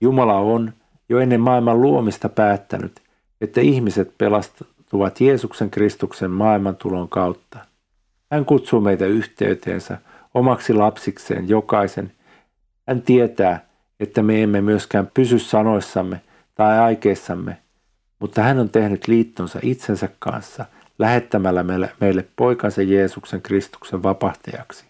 Jumala 0.00 0.38
on 0.38 0.72
jo 1.08 1.20
ennen 1.20 1.40
maailman 1.40 1.80
luomista 1.80 2.28
päättänyt, 2.28 3.00
että 3.40 3.60
ihmiset 3.60 4.18
pelastuvat 4.18 5.20
Jeesuksen 5.20 5.70
Kristuksen 5.70 6.30
maailmantulon 6.30 7.08
kautta. 7.08 7.58
Hän 8.32 8.44
kutsuu 8.44 8.80
meitä 8.80 9.06
yhteyteensä 9.06 9.98
omaksi 10.34 10.72
lapsikseen 10.72 11.48
jokaisen. 11.48 12.15
Hän 12.88 13.02
tietää, 13.02 13.66
että 14.00 14.22
me 14.22 14.42
emme 14.42 14.60
myöskään 14.60 15.10
pysy 15.14 15.38
sanoissamme 15.38 16.20
tai 16.54 16.78
aikeissamme, 16.78 17.56
mutta 18.18 18.42
hän 18.42 18.58
on 18.58 18.70
tehnyt 18.70 19.08
liittonsa 19.08 19.58
itsensä 19.62 20.08
kanssa 20.18 20.64
lähettämällä 20.98 21.62
meille, 21.62 21.92
meille 22.00 22.24
poikansa 22.36 22.82
Jeesuksen 22.82 23.42
Kristuksen 23.42 24.02
vapahtajaksi. 24.02 24.84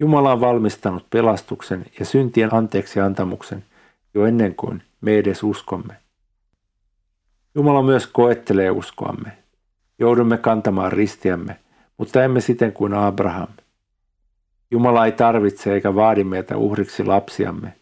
Jumala 0.00 0.32
on 0.32 0.40
valmistanut 0.40 1.06
pelastuksen 1.10 1.86
ja 1.98 2.04
syntien 2.04 2.54
anteeksi 2.54 3.00
antamuksen 3.00 3.64
jo 4.14 4.26
ennen 4.26 4.54
kuin 4.54 4.82
me 5.00 5.18
edes 5.18 5.42
uskomme. 5.42 5.94
Jumala 7.54 7.82
myös 7.82 8.06
koettelee 8.06 8.70
uskoamme. 8.70 9.38
Joudumme 9.98 10.38
kantamaan 10.38 10.92
ristiämme, 10.92 11.56
mutta 11.98 12.24
emme 12.24 12.40
siten 12.40 12.72
kuin 12.72 12.94
Abraham. 12.94 13.48
Jumala 14.70 15.06
ei 15.06 15.12
tarvitse 15.12 15.72
eikä 15.72 15.94
vaadi 15.94 16.24
meitä 16.24 16.56
uhriksi 16.56 17.04
lapsiamme, 17.04 17.72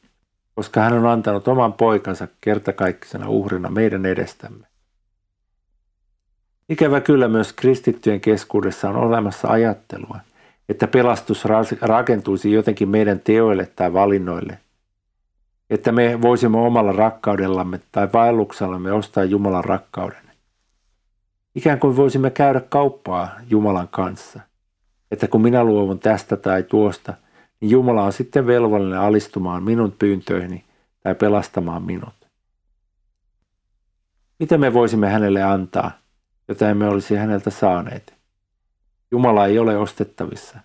koska 0.54 0.80
hän 0.80 0.92
on 0.92 1.06
antanut 1.06 1.48
oman 1.48 1.72
poikansa 1.72 2.28
kertakaikkisena 2.40 3.28
uhrina 3.28 3.70
meidän 3.70 4.06
edestämme. 4.06 4.66
Ikävä 6.68 7.00
kyllä 7.00 7.28
myös 7.28 7.52
kristittyjen 7.52 8.20
keskuudessa 8.20 8.88
on 8.88 8.96
olemassa 8.96 9.48
ajattelua, 9.48 10.18
että 10.68 10.86
pelastus 10.86 11.44
rakentuisi 11.80 12.52
jotenkin 12.52 12.88
meidän 12.88 13.20
teoille 13.20 13.66
tai 13.76 13.92
valinnoille, 13.92 14.58
että 15.70 15.92
me 15.92 16.22
voisimme 16.22 16.58
omalla 16.58 16.92
rakkaudellamme 16.92 17.80
tai 17.92 18.08
vaelluksellamme 18.12 18.92
ostaa 18.92 19.24
Jumalan 19.24 19.64
rakkauden. 19.64 20.26
Ikään 21.54 21.80
kuin 21.80 21.96
voisimme 21.96 22.30
käydä 22.30 22.60
kauppaa 22.60 23.34
Jumalan 23.50 23.88
kanssa, 23.88 24.40
että 25.10 25.28
kun 25.28 25.42
minä 25.42 25.64
luovun 25.64 25.98
tästä 25.98 26.36
tai 26.36 26.62
tuosta– 26.62 27.14
niin 27.60 27.70
Jumala 27.70 28.04
on 28.04 28.12
sitten 28.12 28.46
velvollinen 28.46 28.98
alistumaan 28.98 29.62
minun 29.62 29.92
pyyntöihini 29.92 30.64
tai 31.02 31.14
pelastamaan 31.14 31.82
minut. 31.82 32.14
Mitä 34.38 34.58
me 34.58 34.74
voisimme 34.74 35.08
hänelle 35.08 35.42
antaa, 35.42 35.90
jota 36.48 36.70
emme 36.70 36.88
olisi 36.88 37.14
häneltä 37.14 37.50
saaneet? 37.50 38.14
Jumala 39.10 39.46
ei 39.46 39.58
ole 39.58 39.76
ostettavissa. 39.78 40.58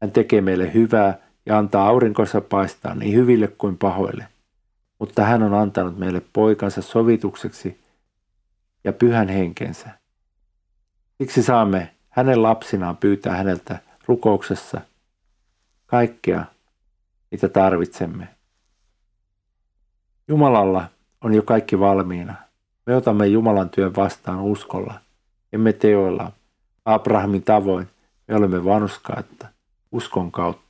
Hän 0.00 0.10
tekee 0.10 0.40
meille 0.40 0.74
hyvää 0.74 1.18
ja 1.46 1.58
antaa 1.58 1.88
aurinkossa 1.88 2.40
paistaa 2.40 2.94
niin 2.94 3.14
hyville 3.14 3.48
kuin 3.48 3.78
pahoille. 3.78 4.26
Mutta 4.98 5.24
hän 5.24 5.42
on 5.42 5.54
antanut 5.54 5.98
meille 5.98 6.22
poikansa 6.32 6.82
sovitukseksi 6.82 7.80
ja 8.84 8.92
pyhän 8.92 9.28
henkensä. 9.28 9.88
Siksi 11.18 11.42
saamme 11.42 11.94
hänen 12.10 12.42
lapsinaan 12.42 12.96
pyytää 12.96 13.36
häneltä 13.36 13.78
rukouksessa 14.06 14.80
kaikkea, 15.86 16.44
mitä 17.30 17.48
tarvitsemme. 17.48 18.28
Jumalalla 20.28 20.84
on 21.20 21.34
jo 21.34 21.42
kaikki 21.42 21.80
valmiina. 21.80 22.34
Me 22.86 22.96
otamme 22.96 23.26
Jumalan 23.26 23.70
työn 23.70 23.96
vastaan 23.96 24.40
uskolla, 24.40 24.94
emme 25.52 25.72
teoilla. 25.72 26.32
Abrahamin 26.84 27.42
tavoin 27.42 27.88
me 28.28 28.36
olemme 28.36 28.64
vanhuskaatta 28.64 29.48
uskon 29.92 30.32
kautta. 30.32 30.69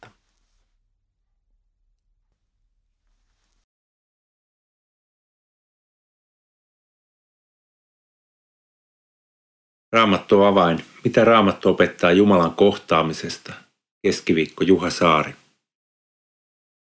Raamattu 9.93 10.43
avain. 10.43 10.85
Mitä 11.05 11.25
Raamattu 11.25 11.69
opettaa 11.69 12.13
Jumalan 12.13 12.55
kohtaamisesta– 12.55 13.53
keskiviikko 14.03 14.65
Juha 14.65 14.91
Saari. 14.91 15.33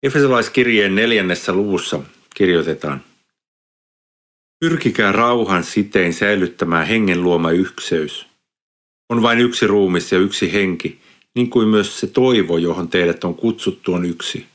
Efesolaiskirjeen 0.03 0.95
neljännessä 0.95 1.53
luvussa 1.53 2.01
kirjoitetaan. 2.35 3.05
Pyrkikää 4.61 5.13
rauhan 5.13 5.65
sitein 5.65 6.15
säilyttämään 6.15 6.87
hengen 6.87 7.23
luoma 7.23 7.51
ykseys. 7.51 8.27
On 9.09 9.23
vain 9.23 9.39
yksi 9.39 9.67
ruumis 9.67 10.13
ja 10.13 10.19
yksi 10.19 10.53
henki, 10.53 11.01
niin 11.35 11.51
kuin 11.51 11.69
myös 11.69 12.01
se 12.01 12.07
toivo, 12.07 12.59
johon 12.59 12.89
teidät 12.89 13.25
on 13.25 13.35
kutsuttu, 13.35 13.95
on 13.95 14.05
yksi. 14.05 14.47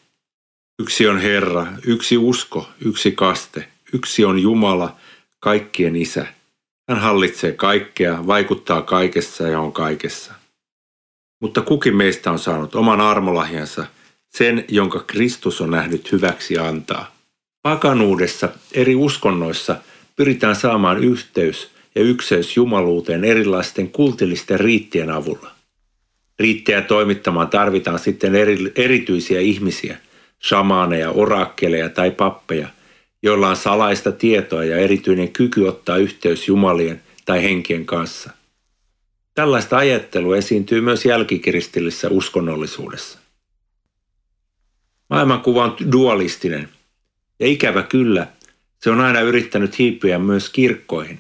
Yksi 0.82 1.08
on 1.08 1.20
Herra, 1.20 1.68
yksi 1.86 2.18
usko, 2.18 2.70
yksi 2.86 3.12
kaste, 3.12 3.68
yksi 3.94 4.26
on 4.26 4.40
Jumala, 4.40 4.96
kaikkien 5.40 5.96
isä. 5.96 6.28
Hän 6.90 7.00
hallitsee 7.00 7.52
kaikkea, 7.52 8.28
vaikuttaa 8.28 8.82
kaikessa 8.82 9.48
ja 9.48 9.60
on 9.60 9.72
kaikessa. 9.72 10.34
Mutta 11.42 11.62
kukin 11.62 11.96
meistä 11.96 12.32
on 12.32 12.40
saanut 12.40 12.76
oman 12.76 13.02
armolahjansa, 13.02 13.86
sen, 14.30 14.66
jonka 14.68 15.04
Kristus 15.08 15.62
on 15.62 15.72
nähnyt 15.72 16.12
hyväksi 16.12 16.58
antaa. 16.58 17.16
Pakanuudessa, 17.62 18.50
eri 18.74 18.96
uskonnoissa 18.96 19.76
pyritään 20.16 20.56
saamaan 20.56 21.04
yhteys 21.04 21.72
ja 21.96 22.02
ykseys 22.02 22.56
jumaluuteen 22.56 23.26
erilaisten 23.26 23.90
kultillisten 23.90 24.60
riittien 24.60 25.10
avulla. 25.10 25.52
Riittejä 26.40 26.82
toimittamaan 26.82 27.48
tarvitaan 27.48 28.00
sitten 28.00 28.36
eri, 28.36 28.72
erityisiä 28.76 29.40
ihmisiä, 29.40 29.98
shamaaneja, 30.44 31.12
orakkeleja 31.12 31.90
tai 31.90 32.12
pappeja, 32.12 32.68
joilla 33.24 33.50
on 33.50 33.56
salaista 33.56 34.12
tietoa 34.12 34.64
ja 34.64 34.78
erityinen 34.78 35.32
kyky 35.32 35.68
ottaa 35.68 35.98
yhteys 35.98 36.48
jumalien 36.48 37.02
tai 37.26 37.44
henkien 37.44 37.86
kanssa. 37.86 38.30
Tällaista 39.34 39.78
ajattelua 39.78 40.38
esiintyy 40.38 40.82
myös 40.82 41.06
jälkikristillisessä 41.06 42.10
uskonnollisuudessa. 42.10 43.20
Maailmankuva 45.10 45.64
on 45.64 45.76
dualistinen, 45.92 46.70
ja 47.40 47.48
ikävä 47.48 47.84
kyllä, 47.84 48.28
se 48.80 48.90
on 48.90 49.02
aina 49.02 49.22
yrittänyt 49.22 49.80
hiipyä 49.80 50.20
myös 50.20 50.50
kirkkoihin. 50.50 51.20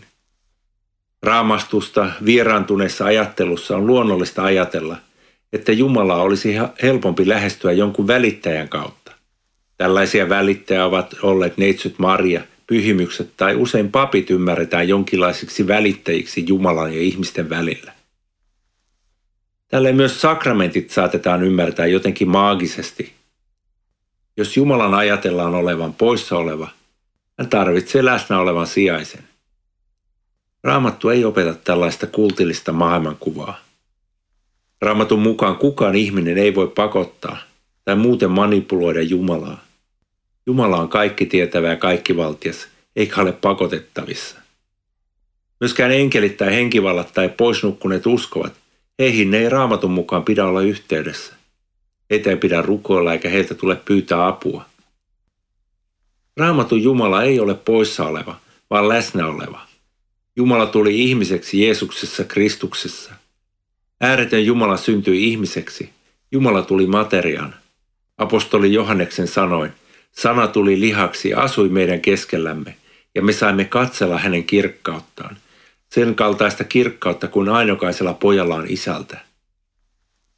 Raamastusta 1.23 2.11
vieraantuneessa 2.25 3.05
ajattelussa 3.05 3.77
on 3.77 3.87
luonnollista 3.87 4.43
ajatella, 4.43 4.97
että 5.53 5.71
Jumala 5.71 6.15
olisi 6.15 6.55
helpompi 6.83 7.27
lähestyä 7.27 7.71
jonkun 7.71 8.07
välittäjän 8.07 8.69
kautta. 8.69 8.96
Tällaisia 9.77 10.29
välittäjä 10.29 10.85
ovat 10.85 11.15
olleet 11.21 11.57
neitsyt 11.57 11.99
Maria, 11.99 12.41
pyhimykset 12.67 13.29
tai 13.37 13.55
usein 13.55 13.91
papit 13.91 14.29
ymmärretään 14.29 14.87
jonkinlaisiksi 14.87 15.67
välittäjiksi 15.67 16.43
Jumalan 16.47 16.93
ja 16.93 16.99
ihmisten 16.99 17.49
välillä. 17.49 17.93
Tälle 19.67 19.91
myös 19.91 20.21
sakramentit 20.21 20.89
saatetaan 20.89 21.43
ymmärtää 21.43 21.85
jotenkin 21.85 22.29
maagisesti. 22.29 23.13
Jos 24.37 24.57
Jumalan 24.57 24.93
ajatellaan 24.93 25.55
olevan 25.55 25.93
poissa 25.93 26.37
oleva, 26.37 26.67
hän 27.37 27.49
tarvitsee 27.49 28.05
läsnä 28.05 28.39
olevan 28.39 28.67
sijaisen. 28.67 29.23
Raamattu 30.63 31.09
ei 31.09 31.25
opeta 31.25 31.53
tällaista 31.53 32.07
kultillista 32.07 32.71
maailmankuvaa. 32.71 33.59
Raamatun 34.81 35.21
mukaan 35.21 35.55
kukaan 35.55 35.95
ihminen 35.95 36.37
ei 36.37 36.55
voi 36.55 36.67
pakottaa 36.67 37.37
tai 37.85 37.95
muuten 37.95 38.31
manipuloida 38.31 39.01
Jumalaa. 39.01 39.66
Jumala 40.47 40.77
on 40.77 40.89
kaikki 40.89 41.25
tietävä 41.25 41.67
ja 41.67 41.75
kaikki 41.75 42.17
valtias, 42.17 42.67
eikä 42.95 43.21
ole 43.21 43.31
pakotettavissa. 43.31 44.37
Myöskään 45.59 45.91
enkelit 45.91 46.37
tai 46.37 46.55
henkivallat 46.55 47.13
tai 47.13 47.29
poisnukkuneet 47.29 48.05
uskovat, 48.05 48.53
heihin 48.99 49.33
ei 49.33 49.49
raamatun 49.49 49.91
mukaan 49.91 50.23
pidä 50.23 50.45
olla 50.45 50.61
yhteydessä. 50.61 51.33
Heitä 52.09 52.29
ei 52.29 52.35
pidä 52.35 52.61
rukoilla 52.61 53.13
eikä 53.13 53.29
heiltä 53.29 53.55
tule 53.55 53.75
pyytää 53.75 54.27
apua. 54.27 54.65
Raamatun 56.37 56.83
Jumala 56.83 57.23
ei 57.23 57.39
ole 57.39 57.53
poissa 57.53 58.07
oleva, 58.07 58.39
vaan 58.69 58.89
läsnä 58.89 59.27
oleva. 59.27 59.61
Jumala 60.35 60.65
tuli 60.65 61.03
ihmiseksi 61.03 61.61
Jeesuksessa 61.61 62.23
Kristuksessa. 62.23 63.11
Ääretön 64.01 64.45
Jumala 64.45 64.77
syntyi 64.77 65.23
ihmiseksi. 65.29 65.89
Jumala 66.31 66.61
tuli 66.61 66.87
materiaan. 66.87 67.55
Apostoli 68.17 68.73
Johanneksen 68.73 69.27
sanoin, 69.27 69.71
sana 70.17 70.47
tuli 70.47 70.79
lihaksi 70.79 71.29
ja 71.29 71.41
asui 71.41 71.69
meidän 71.69 72.01
keskellämme, 72.01 72.75
ja 73.15 73.21
me 73.21 73.33
saimme 73.33 73.65
katsella 73.65 74.17
hänen 74.17 74.43
kirkkauttaan, 74.43 75.37
sen 75.89 76.15
kaltaista 76.15 76.63
kirkkautta 76.63 77.27
kuin 77.27 77.49
ainokaisella 77.49 78.13
pojalla 78.13 78.55
on 78.55 78.65
isältä. 78.69 79.17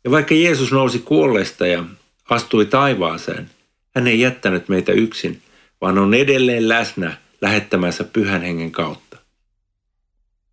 Ja 0.04 0.12
vaikka 0.12 0.36
Jeesus 0.36 0.72
nousi 0.72 1.00
kuolleesta 1.00 1.68
ja 1.68 1.84
astui 2.30 2.66
taivaaseen, 2.66 3.50
hän 3.96 4.08
ei 4.08 4.20
jättänyt 4.20 4.70
meitä 4.70 4.92
yksin, 4.92 5.42
vaan 5.82 5.98
on 5.98 6.14
edelleen 6.14 6.70
läsnä 6.70 7.18
lähettämänsä 7.42 8.04
pyhän 8.04 8.42
hengen 8.42 8.72
kautta. 8.72 9.18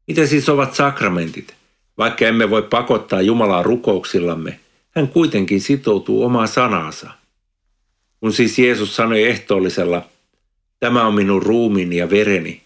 Mitä 0.07 0.27
siis 0.27 0.49
ovat 0.49 0.75
sakramentit? 0.75 1.55
Vaikka 1.99 2.27
emme 2.27 2.51
voi 2.51 2.63
pakottaa 2.63 3.23
Jumalaa 3.23 3.63
rukouksillamme, 3.63 4.61
hän 4.91 5.09
kuitenkin 5.09 5.61
sitoutuu 5.61 6.25
omaan 6.25 6.49
sanaansa. 6.49 7.11
Kun 8.21 8.33
siis 8.33 8.59
Jeesus 8.59 8.97
sanoi 8.97 9.25
ehtoollisella, 9.25 10.09
tämä 10.81 11.07
on 11.07 11.15
minun 11.15 11.43
ruumini 11.43 11.97
ja 11.97 12.11
vereni, 12.11 12.63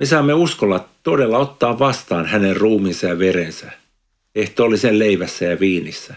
me 0.00 0.06
saamme 0.06 0.34
uskolla 0.34 0.88
todella 1.02 1.38
ottaa 1.38 1.78
vastaan 1.78 2.26
hänen 2.26 2.56
ruuminsa 2.56 3.06
ja 3.06 3.18
verensä, 3.18 3.72
ehtoollisen 4.34 4.98
leivässä 4.98 5.44
ja 5.44 5.60
viinissä. 5.60 6.14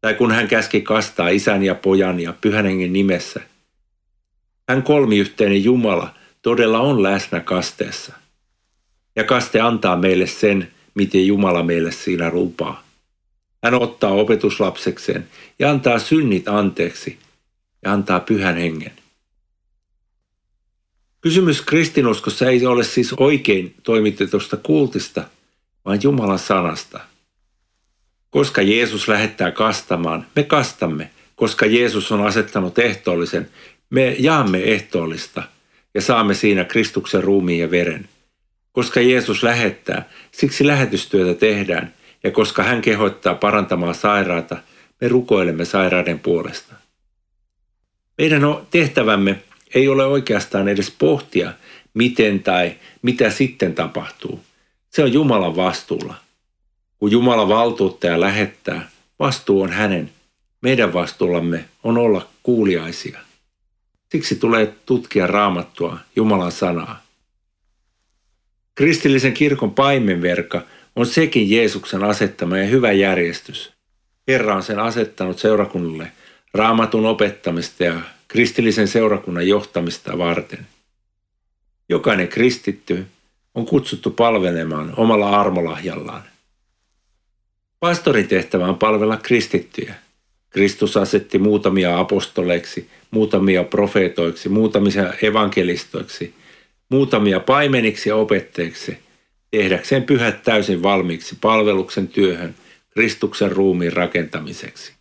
Tai 0.00 0.14
kun 0.14 0.32
hän 0.32 0.48
käski 0.48 0.80
kastaa 0.80 1.28
isän 1.28 1.62
ja 1.62 1.74
pojan 1.74 2.20
ja 2.20 2.34
pyhän 2.40 2.66
hengen 2.66 2.92
nimessä, 2.92 3.40
hän 4.68 4.82
kolmiyhteinen 4.82 5.64
Jumala 5.64 6.14
todella 6.42 6.80
on 6.80 7.02
läsnä 7.02 7.40
kasteessa. 7.40 8.12
Ja 9.16 9.24
kaste 9.24 9.60
antaa 9.60 9.96
meille 9.96 10.26
sen, 10.26 10.70
miten 10.94 11.26
Jumala 11.26 11.62
meille 11.62 11.92
siinä 11.92 12.30
lupaa. 12.30 12.84
Hän 13.64 13.74
ottaa 13.74 14.10
opetuslapsekseen 14.10 15.28
ja 15.58 15.70
antaa 15.70 15.98
synnit 15.98 16.48
anteeksi 16.48 17.18
ja 17.82 17.92
antaa 17.92 18.20
pyhän 18.20 18.56
hengen. 18.56 18.92
Kysymys 21.20 21.60
kristinuskossa 21.60 22.48
ei 22.48 22.66
ole 22.66 22.84
siis 22.84 23.12
oikein 23.12 23.74
toimitetusta 23.82 24.56
kultista, 24.56 25.24
vaan 25.84 25.98
Jumalan 26.02 26.38
sanasta. 26.38 27.00
Koska 28.30 28.62
Jeesus 28.62 29.08
lähettää 29.08 29.50
kastamaan, 29.50 30.26
me 30.36 30.42
kastamme. 30.42 31.10
Koska 31.36 31.66
Jeesus 31.66 32.12
on 32.12 32.26
asettanut 32.26 32.78
ehtoollisen, 32.78 33.50
me 33.90 34.16
jaamme 34.18 34.58
ehtoollista 34.58 35.42
ja 35.94 36.00
saamme 36.00 36.34
siinä 36.34 36.64
Kristuksen 36.64 37.24
ruumiin 37.24 37.60
ja 37.60 37.70
veren. 37.70 38.08
Koska 38.72 39.00
Jeesus 39.00 39.42
lähettää, 39.42 40.08
siksi 40.32 40.66
lähetystyötä 40.66 41.40
tehdään, 41.40 41.94
ja 42.24 42.30
koska 42.30 42.62
hän 42.62 42.82
kehottaa 42.82 43.34
parantamaan 43.34 43.94
sairaata, 43.94 44.56
me 45.00 45.08
rukoilemme 45.08 45.64
sairaiden 45.64 46.18
puolesta. 46.18 46.81
Meidän 48.18 48.42
tehtävämme 48.70 49.42
ei 49.74 49.88
ole 49.88 50.04
oikeastaan 50.04 50.68
edes 50.68 50.90
pohtia, 50.98 51.52
miten 51.94 52.42
tai 52.42 52.76
mitä 53.02 53.30
sitten 53.30 53.74
tapahtuu. 53.74 54.40
Se 54.90 55.02
on 55.02 55.12
Jumalan 55.12 55.56
vastuulla. 55.56 56.14
Kun 56.98 57.10
Jumala 57.10 57.48
valtuuttaa 57.48 58.10
ja 58.10 58.20
lähettää, 58.20 58.90
vastuu 59.18 59.62
on 59.62 59.70
hänen. 59.70 60.10
Meidän 60.60 60.92
vastuullamme 60.92 61.64
on 61.82 61.98
olla 61.98 62.28
kuuliaisia. 62.42 63.18
Siksi 64.08 64.36
tulee 64.36 64.74
tutkia 64.86 65.26
raamattua, 65.26 65.98
Jumalan 66.16 66.52
sanaa. 66.52 67.02
Kristillisen 68.74 69.34
kirkon 69.34 69.74
paimenverka 69.74 70.62
on 70.96 71.06
sekin 71.06 71.50
Jeesuksen 71.50 72.04
asettama 72.04 72.58
ja 72.58 72.66
hyvä 72.66 72.92
järjestys. 72.92 73.72
Herra 74.28 74.56
on 74.56 74.62
sen 74.62 74.78
asettanut 74.78 75.38
seurakunnalle 75.38 76.12
raamatun 76.54 77.06
opettamista 77.06 77.84
ja 77.84 78.00
kristillisen 78.28 78.88
seurakunnan 78.88 79.48
johtamista 79.48 80.18
varten. 80.18 80.66
Jokainen 81.88 82.28
kristitty 82.28 83.06
on 83.54 83.66
kutsuttu 83.66 84.10
palvelemaan 84.10 84.94
omalla 84.96 85.40
armolahjallaan. 85.40 86.22
Pastorin 87.80 88.28
tehtävä 88.28 88.66
on 88.66 88.78
palvella 88.78 89.16
kristittyjä. 89.16 89.94
Kristus 90.50 90.96
asetti 90.96 91.38
muutamia 91.38 91.98
apostoleiksi, 91.98 92.90
muutamia 93.10 93.64
profeetoiksi, 93.64 94.48
muutamia 94.48 95.12
evankelistoiksi, 95.22 96.34
muutamia 96.88 97.40
paimeniksi 97.40 98.08
ja 98.08 98.16
opetteiksi, 98.16 98.98
tehdäkseen 99.50 100.02
pyhät 100.02 100.42
täysin 100.42 100.82
valmiiksi 100.82 101.38
palveluksen 101.40 102.08
työhön 102.08 102.54
Kristuksen 102.90 103.52
ruumiin 103.52 103.92
rakentamiseksi. 103.92 104.92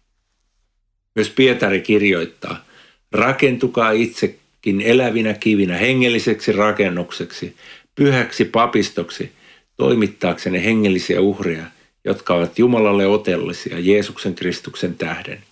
Myös 1.16 1.30
Pietari 1.30 1.82
kirjoittaa, 1.82 2.66
rakentukaa 3.12 3.92
itsekin 3.92 4.82
elävinä 4.82 5.34
kivinä 5.34 5.78
hengelliseksi 5.78 6.52
rakennukseksi, 6.52 7.56
pyhäksi 7.96 8.46
papistoksi, 8.46 9.32
toimittaaksenne 9.78 10.64
hengellisiä 10.64 11.22
uhreja, 11.22 11.64
jotka 12.06 12.34
ovat 12.34 12.60
Jumalalle 12.60 13.08
otellisia 13.08 13.80
Jeesuksen 13.80 14.36
Kristuksen 14.36 14.96
tähden. 14.96 15.44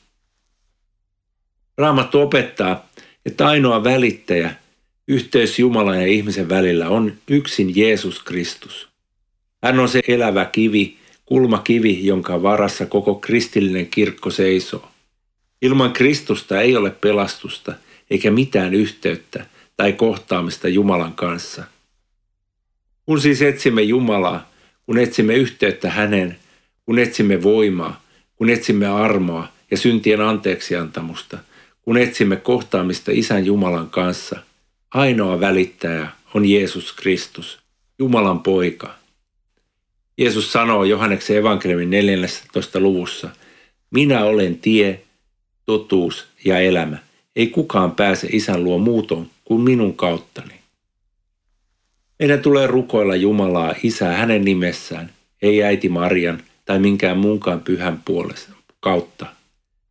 Raamattu 1.78 2.22
opettaa, 2.22 2.90
että 3.26 3.48
ainoa 3.48 3.84
välittäjä, 3.84 4.56
yhteys 5.08 5.60
Jumalan 5.60 6.02
ja 6.02 6.08
ihmisen 6.08 6.50
välillä 6.50 6.90
on 6.90 7.14
yksin 7.28 7.76
Jeesus 7.76 8.24
Kristus. 8.24 8.90
Hän 9.64 9.80
on 9.80 9.90
se 9.90 10.02
elävä 10.08 10.46
kivi, 10.46 10.98
kulmakivi, 11.26 12.06
jonka 12.06 12.42
varassa 12.42 12.86
koko 12.86 13.16
kristillinen 13.16 13.88
kirkko 13.88 14.30
seisoo. 14.30 14.88
Ilman 15.62 15.94
Kristusta 15.94 16.62
ei 16.62 16.78
ole 16.78 16.92
pelastusta 16.92 17.74
eikä 18.10 18.32
mitään 18.32 18.74
yhteyttä 18.74 19.46
tai 19.78 19.94
kohtaamista 19.94 20.68
Jumalan 20.68 21.14
kanssa. 21.14 21.64
Kun 23.06 23.22
siis 23.22 23.42
etsimme 23.42 23.82
Jumalaa, 23.82 24.52
kun 24.86 24.98
etsimme 24.98 25.36
yhteyttä 25.36 25.90
häneen, 25.90 26.38
kun 26.86 27.00
etsimme 27.00 27.44
voimaa, 27.44 28.02
kun 28.36 28.50
etsimme 28.50 28.88
armoa 28.88 29.48
ja 29.72 29.78
syntien 29.78 30.22
anteeksiantamusta, 30.22 31.38
kun 31.82 31.98
etsimme 31.98 32.36
kohtaamista 32.36 33.12
Isän 33.14 33.46
Jumalan 33.46 33.90
kanssa, 33.90 34.40
ainoa 34.94 35.40
välittäjä 35.40 36.08
on 36.34 36.46
Jeesus 36.46 36.94
Kristus, 36.94 37.60
Jumalan 38.00 38.40
poika. 38.40 38.96
Jeesus 40.18 40.52
sanoo 40.52 40.84
Johanneksen 40.84 41.38
evankeliumin 41.38 41.90
14. 41.90 42.80
luvussa, 42.80 43.30
minä 43.92 44.24
olen 44.24 44.58
tie, 44.58 45.02
totuus 45.70 46.28
ja 46.46 46.60
elämä. 46.60 46.98
Ei 47.36 47.48
kukaan 47.48 47.92
pääse 47.92 48.28
isän 48.32 48.64
luo 48.64 48.78
muutoin 48.78 49.30
kuin 49.46 49.62
minun 49.62 49.96
kauttani. 49.96 50.54
Meidän 52.20 52.42
tulee 52.42 52.68
rukoilla 52.68 53.16
Jumalaa 53.16 53.76
isää 53.84 54.18
hänen 54.18 54.46
nimessään, 54.46 55.12
ei 55.42 55.64
äiti 55.64 55.90
Marian 55.90 56.44
tai 56.66 56.80
minkään 56.80 57.18
muunkaan 57.18 57.62
pyhän 57.62 58.02
puolesta 58.06 58.52
kautta. 58.80 59.26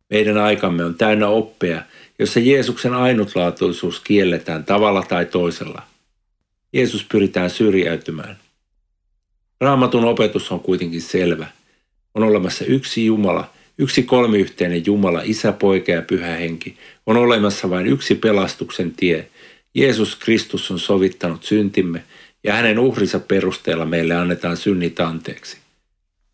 Meidän 0.09 0.37
aikamme 0.37 0.85
on 0.85 0.95
täynnä 0.95 1.27
oppeja, 1.27 1.81
jossa 2.19 2.39
Jeesuksen 2.39 2.93
ainutlaatuisuus 2.93 3.99
kielletään 3.99 4.65
tavalla 4.65 5.03
tai 5.03 5.25
toisella. 5.25 5.81
Jeesus 6.73 7.03
pyritään 7.03 7.49
syrjäytymään. 7.49 8.37
Raamatun 9.61 10.05
opetus 10.05 10.51
on 10.51 10.59
kuitenkin 10.59 11.01
selvä. 11.01 11.47
On 12.15 12.23
olemassa 12.23 12.65
yksi 12.65 13.05
Jumala, 13.05 13.49
yksi 13.79 14.03
kolmiyhteinen 14.03 14.85
Jumala, 14.85 15.21
Isä, 15.23 15.51
Poika 15.51 15.91
ja 15.91 16.01
Pyhä 16.01 16.27
Henki. 16.27 16.77
On 17.05 17.17
olemassa 17.17 17.69
vain 17.69 17.87
yksi 17.87 18.15
pelastuksen 18.15 18.91
tie. 18.91 19.27
Jeesus 19.73 20.15
Kristus 20.15 20.71
on 20.71 20.79
sovittanut 20.79 21.43
syntimme 21.43 22.03
ja 22.43 22.53
hänen 22.53 22.79
uhrinsa 22.79 23.19
perusteella 23.19 23.85
meille 23.85 24.15
annetaan 24.15 24.57
synnit 24.57 24.99
anteeksi. 24.99 25.57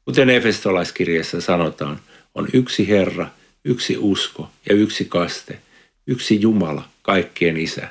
Kuten 0.06 0.30
Efestolaiskirjassa 0.30 1.42
sanotaan, 1.42 2.00
on 2.36 2.48
yksi 2.54 2.88
Herra, 2.88 3.28
yksi 3.66 3.98
usko 3.98 4.50
ja 4.70 4.76
yksi 4.76 5.06
kaste, 5.06 5.60
yksi 6.08 6.42
Jumala, 6.42 6.90
kaikkien 7.02 7.58
Isä. 7.58 7.88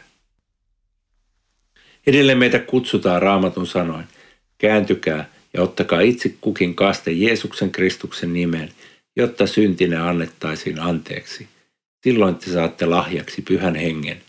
Edelleen 2.06 2.38
meitä 2.38 2.58
kutsutaan 2.58 3.22
raamatun 3.22 3.66
sanoin, 3.66 4.04
kääntykää 4.58 5.30
ja 5.54 5.62
ottakaa 5.62 6.00
itse 6.00 6.34
kukin 6.40 6.74
kaste 6.74 7.12
Jeesuksen 7.12 7.70
Kristuksen 7.70 8.32
nimeen, 8.32 8.70
jotta 9.16 9.46
syntine 9.46 9.96
annettaisiin 9.96 10.81
anteeksi. 10.81 11.48
Silloin 12.05 12.37
te 12.37 12.50
saatte 12.50 12.87
lahjaksi 12.87 13.42
pyhän 13.42 13.74
hengen. 13.74 14.22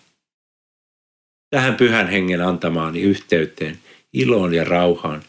Tähän 1.49 1.75
pyhän 1.75 2.07
hengen 2.07 2.41
antamaani 2.41 3.01
yhteyteen, 3.01 3.79
iloon 4.13 4.53
ja 4.53 4.63
rauhaan 4.63 5.23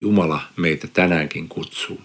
Jumala 0.00 0.40
meitä 0.56 0.88
tänäänkin 0.88 1.48
kutsuu. 1.48 2.00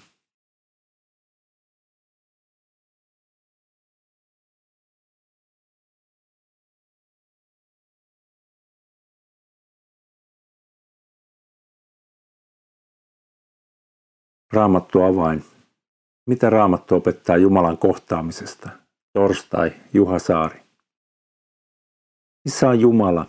Raamattu 14.54 15.02
avain. 15.02 15.57
Mitä 16.28 16.50
Raamattu 16.50 16.96
opettaa 16.96 17.38
Jumalan 17.38 17.78
kohtaamisesta? 17.78 18.70
Torstai, 19.14 19.72
Juha 19.94 20.20
Saari. 20.20 20.60
Missä 22.46 22.70
on 22.70 22.80
Jumala? 22.80 23.26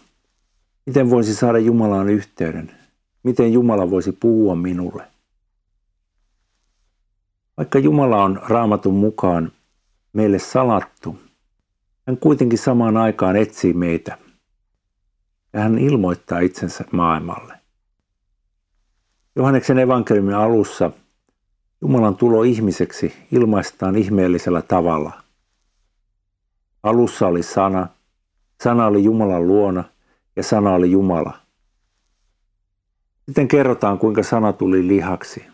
Miten 0.87 1.11
voisi 1.11 1.35
saada 1.35 1.59
Jumalaan 1.59 2.09
yhteyden? 2.09 2.71
Miten 3.23 3.53
Jumala 3.53 3.91
voisi 3.91 4.13
puhua 4.13 4.55
minulle? 4.55 5.05
Vaikka 7.57 7.79
Jumala 7.79 8.25
on 8.25 8.41
raamatun 8.49 8.95
mukaan 8.95 9.53
meille 10.13 10.39
salattu, 10.39 11.19
hän 12.07 12.17
kuitenkin 12.17 12.59
samaan 12.59 12.97
aikaan 12.97 13.37
etsii 13.37 13.73
meitä 13.73 14.19
ja 15.53 15.61
hän 15.61 15.79
ilmoittaa 15.79 16.41
itsensä 16.41 16.85
maailmalle. 16.93 17.55
Johanneksen 19.37 19.79
evankeliumin 19.79 20.35
alussa 20.35 20.91
Jumalan 21.81 22.17
tulo 22.17 22.43
ihmiseksi 22.43 23.13
ilmaistaan 23.33 23.97
ihmeellisellä 23.97 24.63
tavalla. 24.63 25.13
Alussa 26.83 27.27
oli 27.27 27.43
sana, 27.43 27.87
sana 28.63 28.87
oli 28.87 29.05
Jumalan 29.05 29.47
luona 29.47 29.85
ja 30.37 30.43
sana 30.43 30.75
oli 30.75 30.91
Jumala. 30.91 31.39
Sitten 33.27 33.49
kerrotaan, 33.49 33.99
kuinka 33.99 34.23
sana 34.23 34.53
tuli 34.53 34.89
lihaksi. 34.89 35.47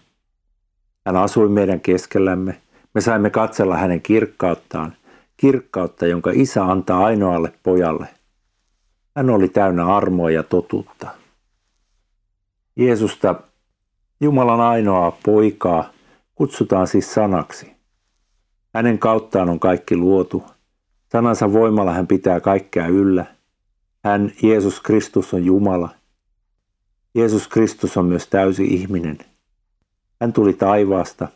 Hän 1.07 1.17
asui 1.17 1.49
meidän 1.49 1.81
keskellämme. 1.81 2.61
Me 2.95 3.01
saimme 3.01 3.31
katsella 3.31 3.77
hänen 3.77 4.03
kirkkauttaan, 4.03 4.97
kirkkautta, 5.37 6.07
jonka 6.07 6.31
isä 6.35 6.65
antaa 6.65 7.05
ainoalle 7.05 7.53
pojalle. 7.63 8.07
Hän 9.17 9.31
oli 9.31 9.49
täynnä 9.49 9.87
armoa 9.87 10.31
ja 10.31 10.43
totuutta. 10.43 11.09
Jeesusta, 12.77 13.35
Jumalan 14.21 14.61
ainoaa 14.61 15.19
poikaa, 15.25 15.91
kutsutaan 16.35 16.87
siis 16.87 17.15
sanaksi. 17.15 17.73
Hänen 18.75 18.99
kauttaan 18.99 19.49
on 19.49 19.61
kaikki 19.61 19.97
luotu. 19.97 20.45
Sanansa 21.13 21.53
voimalla 21.53 21.93
hän 21.93 22.07
pitää 22.07 22.41
kaikkea 22.41 22.87
yllä. 22.87 23.27
Hän, 24.05 24.33
Jeesus 24.43 24.81
Kristus, 24.81 25.35
on 25.35 25.45
Jumala. 25.45 25.89
Jeesus 27.15 27.49
Kristus 27.49 27.97
on 27.97 28.07
myös 28.07 28.27
täysi 28.27 28.65
ihminen. 28.65 29.19
Hän 30.21 30.33
tuli 30.33 30.53
taivaasta 30.53 31.29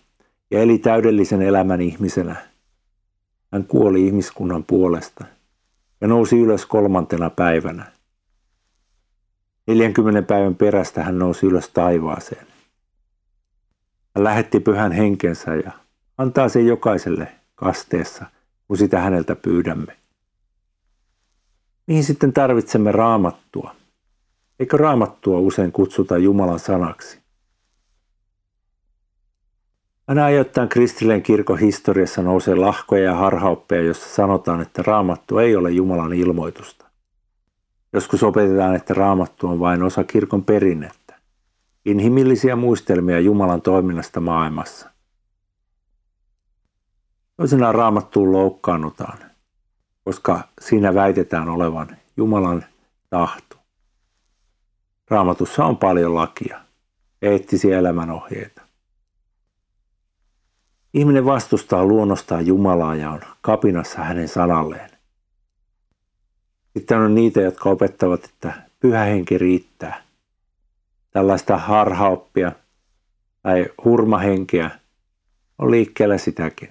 ja 0.50 0.60
eli 0.60 0.78
täydellisen 0.78 1.42
elämän 1.42 1.80
ihmisenä. 1.80 2.36
Hän 3.52 3.64
kuoli 3.64 4.06
ihmiskunnan 4.06 4.64
puolesta 4.64 5.24
ja 6.00 6.08
nousi 6.08 6.38
ylös 6.38 6.66
kolmantena 6.66 7.30
päivänä. 7.30 7.92
40 9.66 10.22
päivän 10.22 10.54
perästä 10.54 11.02
hän 11.04 11.18
nousi 11.18 11.46
ylös 11.46 11.68
taivaaseen. 11.68 12.47
Hän 14.18 14.24
lähetti 14.24 14.60
pyhän 14.60 14.92
henkensä 14.92 15.54
ja 15.54 15.72
antaa 16.18 16.48
sen 16.48 16.66
jokaiselle 16.66 17.32
kasteessa, 17.54 18.26
kun 18.66 18.76
sitä 18.76 19.00
häneltä 19.00 19.36
pyydämme. 19.36 19.96
Mihin 21.86 22.04
sitten 22.04 22.32
tarvitsemme 22.32 22.92
raamattua? 22.92 23.74
Eikö 24.60 24.76
raamattua 24.76 25.38
usein 25.38 25.72
kutsuta 25.72 26.18
Jumalan 26.18 26.58
sanaksi? 26.58 27.18
Aina 30.06 30.24
ajoittain 30.24 30.68
kristilleen 30.68 31.22
kirkon 31.22 31.58
historiassa 31.58 32.22
nousee 32.22 32.54
lahkoja 32.54 33.04
ja 33.04 33.14
harhaoppeja, 33.14 33.82
jossa 33.82 34.08
sanotaan, 34.08 34.60
että 34.60 34.82
raamattu 34.82 35.38
ei 35.38 35.56
ole 35.56 35.70
Jumalan 35.70 36.12
ilmoitusta. 36.12 36.86
Joskus 37.92 38.22
opetetaan, 38.22 38.74
että 38.74 38.94
raamattu 38.94 39.46
on 39.48 39.60
vain 39.60 39.82
osa 39.82 40.04
kirkon 40.04 40.44
perinnettä 40.44 41.07
inhimillisiä 41.90 42.56
muistelmia 42.56 43.20
Jumalan 43.20 43.62
toiminnasta 43.62 44.20
maailmassa. 44.20 44.90
Toisinaan 47.36 47.74
raamattuun 47.74 48.32
loukkaannutaan, 48.32 49.18
koska 50.04 50.40
siinä 50.60 50.94
väitetään 50.94 51.48
olevan 51.48 51.96
Jumalan 52.16 52.64
tahto. 53.10 53.56
Raamatussa 55.10 55.64
on 55.64 55.76
paljon 55.76 56.14
lakia, 56.14 56.60
eettisiä 57.22 57.78
elämänohjeita. 57.78 58.62
Ihminen 60.94 61.24
vastustaa 61.24 61.84
luonnostaan 61.84 62.46
Jumalaa 62.46 62.94
ja 62.94 63.10
on 63.10 63.20
kapinassa 63.40 64.00
hänen 64.00 64.28
sanalleen. 64.28 64.90
Sitten 66.76 66.98
on 66.98 67.14
niitä, 67.14 67.40
jotka 67.40 67.70
opettavat, 67.70 68.24
että 68.24 68.52
pyhä 68.80 69.04
henki 69.04 69.38
riittää– 69.38 70.02
tällaista 71.10 71.56
harhaoppia 71.56 72.52
tai 73.42 73.66
hurmahenkeä 73.84 74.70
on 75.58 75.70
liikkeellä 75.70 76.18
sitäkin. 76.18 76.70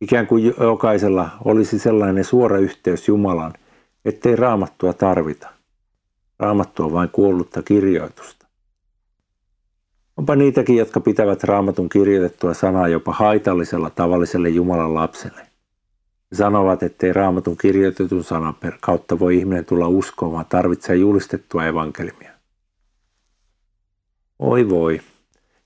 Ikään 0.00 0.26
kuin 0.26 0.54
jokaisella 0.60 1.30
olisi 1.44 1.78
sellainen 1.78 2.24
suora 2.24 2.58
yhteys 2.58 3.08
Jumalan, 3.08 3.52
ettei 4.04 4.36
raamattua 4.36 4.92
tarvita. 4.92 5.48
Raamattu 6.38 6.84
on 6.84 6.92
vain 6.92 7.08
kuollutta 7.08 7.62
kirjoitusta. 7.62 8.46
Onpa 10.16 10.36
niitäkin, 10.36 10.76
jotka 10.76 11.00
pitävät 11.00 11.44
raamatun 11.44 11.88
kirjoitettua 11.88 12.54
sanaa 12.54 12.88
jopa 12.88 13.12
haitallisella 13.12 13.90
tavalliselle 13.90 14.48
Jumalan 14.48 14.94
lapselle. 14.94 15.40
He 16.30 16.36
sanovat, 16.36 16.82
ettei 16.82 17.12
raamatun 17.12 17.56
kirjoitetun 17.56 18.24
sanan 18.24 18.54
kautta 18.80 19.18
voi 19.18 19.36
ihminen 19.36 19.64
tulla 19.64 19.88
uskomaan, 19.88 20.46
tarvitsee 20.48 20.96
julistettua 20.96 21.66
evankelmia. 21.66 22.37
Oi 24.38 24.68
voi, 24.68 25.00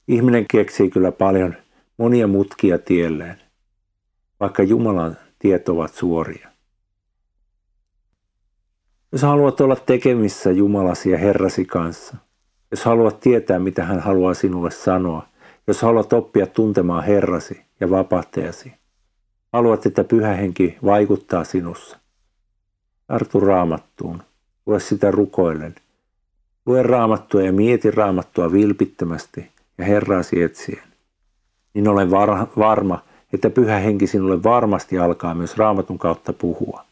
ihminen 0.08 0.46
keksii 0.50 0.90
kyllä 0.90 1.12
paljon 1.12 1.54
monia 1.98 2.26
mutkia 2.26 2.78
tielleen, 2.78 3.36
vaikka 4.40 4.62
Jumalan 4.62 5.16
tiet 5.38 5.68
ovat 5.68 5.94
suoria. 5.94 6.48
Jos 9.12 9.22
haluat 9.22 9.60
olla 9.60 9.76
tekemissä 9.76 10.50
Jumalasi 10.50 11.10
ja 11.10 11.18
Herrasi 11.18 11.64
kanssa, 11.64 12.16
jos 12.70 12.84
haluat 12.84 13.20
tietää, 13.20 13.58
mitä 13.58 13.84
hän 13.84 14.00
haluaa 14.00 14.34
sinulle 14.34 14.70
sanoa, 14.70 15.28
jos 15.66 15.82
haluat 15.82 16.12
oppia 16.12 16.46
tuntemaan 16.46 17.04
Herrasi 17.04 17.62
ja 17.80 17.90
vapahtajasi, 17.90 18.72
haluat, 19.52 19.86
että 19.86 20.04
pyhä 20.04 20.34
henki 20.34 20.78
vaikuttaa 20.84 21.44
sinussa. 21.44 21.98
Tartu 23.06 23.40
raamattuun, 23.40 24.22
lue 24.66 24.80
sitä 24.80 25.10
rukoillen. 25.10 25.74
Lue 26.66 26.82
raamattua 26.82 27.42
ja 27.42 27.52
mieti 27.52 27.90
raamattua 27.90 28.52
vilpittömästi 28.52 29.50
ja 29.78 29.84
Herraasi 29.84 30.42
etsien. 30.42 30.82
Niin 31.74 31.88
olen 31.88 32.10
var- 32.10 32.46
varma, 32.58 33.04
että 33.32 33.50
pyhä 33.50 33.78
henki 33.78 34.06
sinulle 34.06 34.42
varmasti 34.42 34.98
alkaa 34.98 35.34
myös 35.34 35.56
raamatun 35.56 35.98
kautta 35.98 36.32
puhua. 36.32 36.84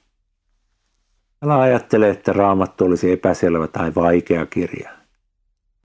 Älä 1.43 1.61
ajattele, 1.61 2.11
että 2.11 2.33
raamattu 2.33 2.85
olisi 2.85 3.13
epäselvä 3.13 3.67
tai 3.67 3.95
vaikea 3.95 4.47
kirja. 4.47 4.91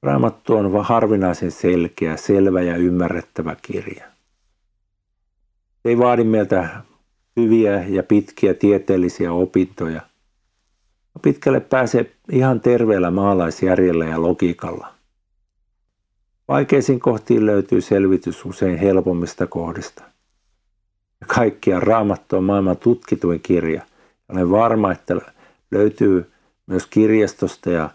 Raamattu 0.02 0.56
on 0.56 0.86
harvinaisen 0.86 1.52
selkeä, 1.52 2.18
selvä 2.18 2.62
ja 2.62 2.78
ymmärrettävä 2.78 3.56
kirja. 3.62 4.06
Se 5.84 5.90
ei 5.90 5.98
vaadi 5.98 6.24
meiltä 6.24 6.70
hyviä 7.38 7.84
ja 7.88 8.04
pitkiä 8.04 8.54
tieteellisiä 8.54 9.34
opintoja. 9.34 10.02
Pitkälle 11.22 11.60
pääsee 11.60 12.12
ihan 12.32 12.62
terveellä 12.62 13.12
maalaisjärjellä 13.12 14.06
ja 14.06 14.22
logiikalla. 14.22 14.96
Vaikeisiin 16.48 17.00
kohtiin 17.00 17.46
löytyy 17.46 17.82
selvitys 17.82 18.46
usein 18.46 18.78
helpommista 18.78 19.48
kohdista. 19.48 20.04
Ja 21.22 21.28
kaikkia 21.28 21.80
raamattu 21.80 22.38
on 22.38 22.44
maailman 22.44 22.78
tutkituin 22.78 23.40
kirja. 23.40 23.82
Olen 24.30 24.52
varma, 24.52 24.92
että 24.92 25.16
löytyy 25.72 26.32
myös 26.68 26.88
kirjastosta 26.88 27.70
ja 27.70 27.90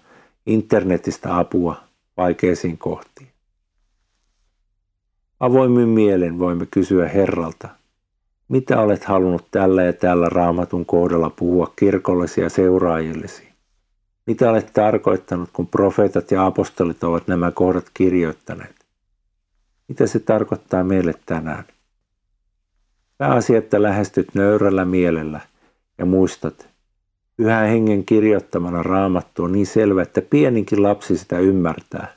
internetistä 0.46 1.38
apua 1.38 1.76
vaikeisiin 2.16 2.78
kohtiin. 2.78 3.28
Avoimin 5.40 5.88
mielen 5.88 6.38
voimme 6.38 6.66
kysyä 6.70 7.08
Herralta, 7.08 7.68
mitä 8.50 8.80
olet 8.80 9.04
halunnut 9.04 9.46
tällä 9.50 9.82
ja 9.82 9.92
tällä 9.92 10.28
raamatun 10.28 10.86
kohdalla 10.86 11.30
puhua 11.30 11.72
kirkollesi 11.76 12.40
ja 12.40 12.50
seuraajillesi? 12.50 13.48
Mitä 14.26 14.50
olet 14.50 14.70
tarkoittanut, 14.72 15.50
kun 15.52 15.66
profeetat 15.66 16.30
ja 16.30 16.46
apostolit 16.46 17.04
ovat 17.04 17.28
nämä 17.28 17.50
kohdat 17.50 17.86
kirjoittaneet? 17.94 18.74
Mitä 19.88 20.06
se 20.06 20.18
tarkoittaa 20.18 20.84
meille 20.84 21.14
tänään? 21.26 21.64
Pääasia, 23.18 23.58
että 23.58 23.82
lähestyt 23.82 24.34
nöyrällä 24.34 24.84
mielellä 24.84 25.40
ja 25.98 26.06
muistat, 26.06 26.70
Pyhän 27.40 27.68
hengen 27.68 28.04
kirjoittamana 28.04 28.82
raamattu 28.82 29.44
on 29.44 29.52
niin 29.52 29.66
selvä, 29.66 30.02
että 30.02 30.22
pieninkin 30.22 30.82
lapsi 30.82 31.18
sitä 31.18 31.38
ymmärtää. 31.38 32.14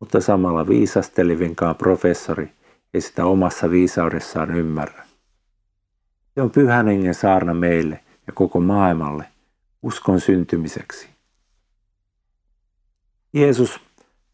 Mutta 0.00 0.20
samalla 0.20 0.68
viisastelivinkaan 0.68 1.74
professori 1.74 2.48
ei 2.94 3.00
sitä 3.00 3.24
omassa 3.24 3.70
viisaudessaan 3.70 4.54
ymmärrä. 4.54 5.11
Se 6.34 6.42
on 6.42 6.50
pyhän 6.50 6.86
hengen 6.86 7.14
saarna 7.14 7.54
meille 7.54 8.00
ja 8.26 8.32
koko 8.32 8.60
maailmalle 8.60 9.24
uskon 9.82 10.20
syntymiseksi. 10.20 11.08
Jeesus 13.32 13.80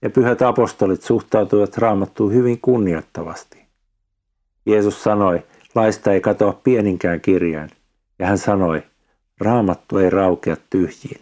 ja 0.02 0.10
pyhät 0.10 0.42
apostolit 0.42 1.02
suhtautuivat 1.02 1.78
raamattuun 1.78 2.32
hyvin 2.32 2.60
kunnioittavasti. 2.60 3.58
Jeesus 4.66 5.02
sanoi, 5.02 5.46
laista 5.74 6.12
ei 6.12 6.20
katoa 6.20 6.52
pieninkään 6.52 7.20
kirjain, 7.20 7.70
ja 8.18 8.26
hän 8.26 8.38
sanoi, 8.38 8.82
Raamattu 9.40 9.98
ei 9.98 10.10
raukea 10.10 10.56
tyhjiin. 10.70 11.20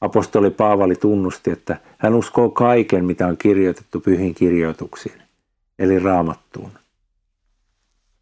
Apostoli 0.00 0.50
Paavali 0.50 0.94
tunnusti, 0.94 1.50
että 1.50 1.76
hän 1.98 2.14
uskoo 2.14 2.50
kaiken, 2.50 3.04
mitä 3.04 3.26
on 3.26 3.36
kirjoitettu 3.36 4.00
pyhin 4.00 4.34
kirjoituksiin, 4.34 5.22
eli 5.78 5.98
raamattuun. 5.98 6.70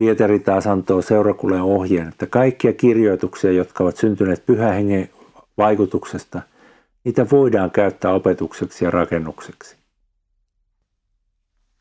Pietari 0.02 0.38
taas 0.38 0.66
antoi 0.66 1.02
seurakulleen 1.02 1.62
ohjeen, 1.62 2.08
että 2.08 2.26
kaikkia 2.26 2.72
kirjoituksia, 2.72 3.52
jotka 3.52 3.84
ovat 3.84 3.96
syntyneet 3.96 4.46
pyhän 4.46 4.74
hengen 4.74 5.08
vaikutuksesta, 5.58 6.42
niitä 7.04 7.26
voidaan 7.32 7.70
käyttää 7.70 8.12
opetukseksi 8.12 8.84
ja 8.84 8.90
rakennukseksi. 8.90 9.76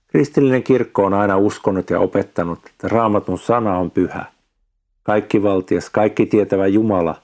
Kristillinen 0.07 0.63
kirkko 0.63 1.05
on 1.05 1.13
aina 1.13 1.37
uskonut 1.37 1.89
ja 1.89 1.99
opettanut, 1.99 2.59
että 2.65 2.87
raamatun 2.87 3.39
sana 3.39 3.77
on 3.77 3.91
pyhä– 3.91 4.25
kaikki 5.03 5.43
valtias, 5.43 5.89
kaikki 5.89 6.25
tietävä 6.25 6.67
Jumala 6.67 7.15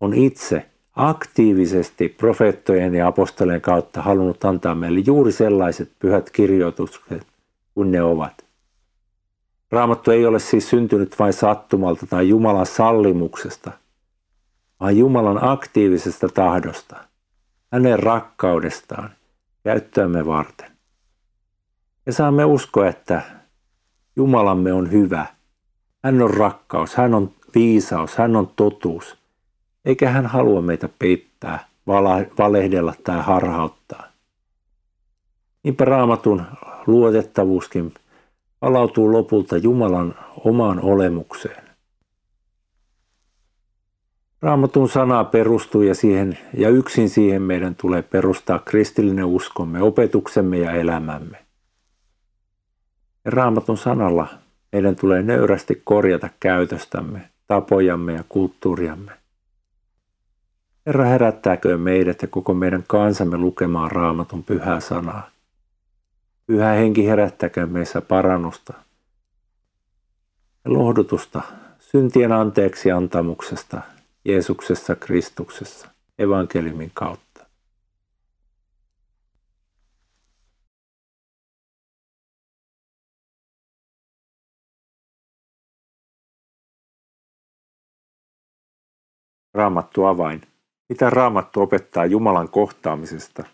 on 0.00 0.14
itse 0.14 0.66
aktiivisesti 0.96 2.08
profeettojen 2.08 2.94
ja 2.94 3.06
apostolien 3.06 3.60
kautta 3.60 4.02
halunnut 4.02 4.44
antaa 4.44 4.74
meille 4.74 5.00
juuri 5.06 5.32
sellaiset 5.32 5.90
pyhät 5.98 6.30
kirjoitukset 6.30 7.26
kuin 7.74 7.92
ne 7.92 8.02
ovat. 8.02 8.47
Raamattu 9.70 10.10
ei 10.10 10.26
ole 10.26 10.38
siis 10.38 10.70
syntynyt 10.70 11.18
vain 11.18 11.32
sattumalta 11.32 12.06
tai 12.06 12.28
Jumalan 12.28 12.66
sallimuksesta, 12.66 13.70
vaan 14.80 14.96
Jumalan 14.96 15.38
aktiivisesta 15.44 16.28
tahdosta, 16.28 16.96
hänen 17.72 17.98
rakkaudestaan 17.98 19.10
käyttöämme 19.64 20.26
varten. 20.26 20.70
Ja 22.06 22.12
saamme 22.12 22.44
uskoa, 22.44 22.88
että 22.88 23.22
Jumalamme 24.16 24.72
on 24.72 24.92
hyvä– 24.92 25.26
hän 26.04 26.22
on 26.22 26.30
rakkaus, 26.30 26.94
hän 26.94 27.14
on 27.14 27.32
viisaus, 27.54 28.16
hän 28.16 28.36
on 28.36 28.50
totuus. 28.56 29.16
Eikä 29.84 30.10
hän 30.10 30.26
halua 30.26 30.62
meitä 30.62 30.88
peittää, 30.98 31.68
valehdella 32.38 32.94
tai 33.04 33.22
harhauttaa. 33.22 34.04
Niinpä 35.62 35.84
raamatun 35.84 36.42
luotettavuuskin 36.86 37.94
palautuu 38.60 39.12
lopulta 39.12 39.56
Jumalan 39.56 40.14
omaan 40.44 40.80
olemukseen. 40.80 41.68
Raamatun 44.42 44.88
sanaa 44.88 45.24
perustuu 45.24 45.82
ja, 45.82 45.94
siihen, 45.94 46.38
ja 46.54 46.68
yksin 46.68 47.10
siihen 47.10 47.42
meidän 47.42 47.74
tulee 47.74 48.02
perustaa 48.02 48.58
kristillinen 48.58 49.24
uskomme, 49.24 49.82
opetuksemme 49.82 50.58
ja 50.58 50.72
elämämme. 50.72 51.38
Ja 53.24 53.30
raamatun 53.30 53.76
sanalla 53.76 54.28
meidän 54.72 54.96
tulee 54.96 55.22
nöyrästi 55.22 55.82
korjata 55.84 56.28
käytöstämme, 56.40 57.28
tapojamme 57.46 58.12
ja 58.12 58.24
kulttuuriamme. 58.28 59.12
Herra 60.86 61.04
herättääkö 61.04 61.78
meidät 61.78 62.22
ja 62.22 62.28
koko 62.28 62.54
meidän 62.54 62.84
kansamme 62.86 63.38
lukemaan 63.38 63.90
raamatun 63.90 64.44
pyhää 64.44 64.80
sanaa. 64.80 65.30
Pyhä 66.48 66.72
henki 66.72 67.06
herättäkö 67.06 67.66
meissä 67.66 68.00
parannusta 68.00 68.72
ja 70.64 70.72
lohdutusta 70.72 71.42
syntien 71.78 72.32
anteeksi 72.32 72.90
antamuksesta 72.90 73.80
Jeesuksessa 74.24 74.96
Kristuksessa 74.96 75.88
evankeliumin 76.18 76.90
kautta. 76.94 77.46
Raamattu 89.54 90.04
avain. 90.04 90.40
Mitä 90.88 91.10
Raamattu 91.10 91.60
opettaa 91.60 92.06
Jumalan 92.06 92.48
kohtaamisesta? 92.48 93.44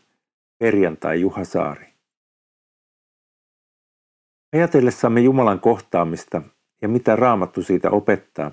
Perjantai 0.59 1.20
Juha 1.20 1.44
Saari. 1.44 1.93
Ajatellessamme 4.54 5.20
Jumalan 5.20 5.60
kohtaamista 5.60 6.42
ja 6.82 6.88
mitä 6.88 7.16
Raamattu 7.16 7.62
siitä 7.62 7.90
opettaa, 7.90 8.50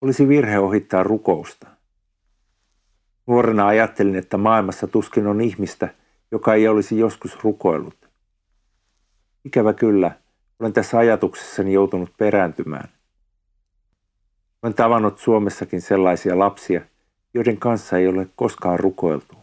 olisi 0.00 0.28
virhe 0.28 0.58
ohittaa 0.58 1.02
rukousta. 1.02 1.66
Nuorena 3.26 3.66
ajattelin, 3.66 4.16
että 4.16 4.36
maailmassa 4.36 4.86
tuskin 4.86 5.26
on 5.26 5.40
ihmistä, 5.40 5.94
joka 6.30 6.54
ei 6.54 6.68
olisi 6.68 6.98
joskus 6.98 7.44
rukoillut. 7.44 8.08
Ikävä 9.44 9.72
kyllä, 9.72 10.10
olen 10.60 10.72
tässä 10.72 10.98
ajatuksessani 10.98 11.72
joutunut 11.72 12.10
perääntymään. 12.16 12.88
Olen 14.62 14.74
tavannut 14.74 15.18
Suomessakin 15.18 15.80
sellaisia 15.80 16.38
lapsia, 16.38 16.80
joiden 17.34 17.58
kanssa 17.58 17.98
ei 17.98 18.08
ole 18.08 18.28
koskaan 18.36 18.78
rukoiltu. 18.78 19.36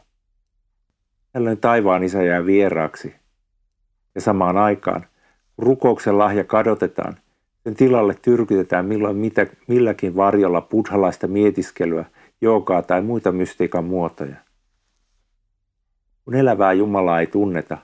Tällöin 1.31 1.57
taivaan 1.57 2.03
isä 2.03 2.23
jää 2.23 2.45
vieraaksi. 2.45 3.15
Ja 4.15 4.21
samaan 4.21 4.57
aikaan, 4.57 5.05
rukouksen 5.59 6.17
lahja 6.17 6.43
kadotetaan, 6.43 7.17
sen 7.63 7.75
tilalle 7.75 8.15
tyrkytetään 8.21 8.85
milloin 8.85 9.17
mitä, 9.17 9.47
milläkin 9.67 10.15
varjolla 10.15 10.61
buddhalaista 10.61 11.27
mietiskelyä, 11.27 12.05
joogaa 12.41 12.81
tai 12.81 13.01
muita 13.01 13.31
mystiikan 13.31 13.85
muotoja. 13.85 14.35
Kun 16.25 16.35
elävää 16.35 16.73
Jumalaa 16.73 17.19
ei 17.19 17.27
tunneta, 17.27 17.77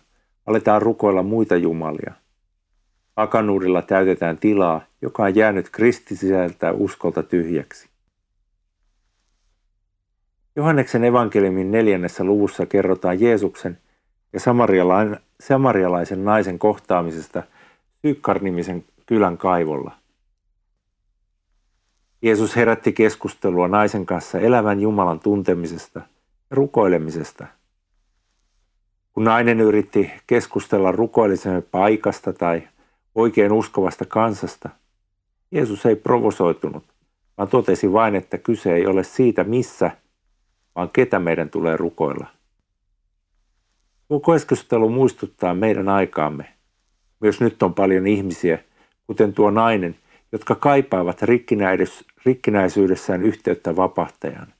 aletaan 0.45 0.81
rukoilla 0.81 1.23
muita 1.23 1.55
jumalia– 1.55 2.13
Akanuudella 3.15 3.81
täytetään 3.81 4.37
tilaa, 4.37 4.81
joka 5.01 5.23
on 5.23 5.35
jäänyt 5.35 5.69
kristisältä 5.69 6.71
uskolta 6.71 7.23
tyhjäksi. 7.23 7.89
Johanneksen 10.55 11.03
evankeliumin 11.03 11.71
neljännessä 11.71 12.23
luvussa 12.23 12.65
kerrotaan 12.65 13.21
Jeesuksen 13.21 13.77
ja 14.33 14.39
samarialaisen 15.39 16.25
naisen 16.25 16.59
kohtaamisesta 16.59 17.43
Sykkar-nimisen 18.05 18.85
kylän 19.05 19.37
kaivolla. 19.37 19.91
Jeesus 22.21 22.55
herätti 22.55 22.93
keskustelua 22.93 23.67
naisen 23.67 24.05
kanssa 24.05 24.39
elävän 24.39 24.79
Jumalan 24.79 25.19
tuntemisesta 25.19 25.99
ja 25.99 26.55
rukoilemisesta. 26.55 27.47
Kun 29.13 29.23
nainen 29.23 29.59
yritti 29.59 30.11
keskustella 30.27 30.91
rukoilisen 30.91 31.63
paikasta 31.71 32.33
tai 32.33 32.67
oikein 33.15 33.51
uskovasta 33.51 34.05
kansasta, 34.05 34.69
Jeesus 35.51 35.85
ei 35.85 35.95
provosoitunut, 35.95 36.83
vaan 37.37 37.49
totesi 37.49 37.93
vain, 37.93 38.15
että 38.15 38.37
kyse 38.37 38.73
ei 38.73 38.87
ole 38.87 39.03
siitä 39.03 39.43
missä, 39.43 39.91
vaan 40.75 40.89
ketä 40.89 41.19
meidän 41.19 41.49
tulee 41.49 41.77
rukoilla. 41.77 42.27
Tuo 44.07 44.19
keskustelu 44.19 44.89
muistuttaa 44.89 45.53
meidän 45.53 45.89
aikaamme. 45.89 46.54
Myös 47.19 47.39
nyt 47.41 47.63
on 47.63 47.73
paljon 47.73 48.07
ihmisiä, 48.07 48.59
kuten 49.07 49.33
tuo 49.33 49.51
nainen, 49.51 49.95
jotka 50.31 50.55
kaipaavat 50.55 51.21
rikkinäisyydessään 52.25 53.23
yhteyttä 53.23 53.75
vapahtajan. 53.75 54.53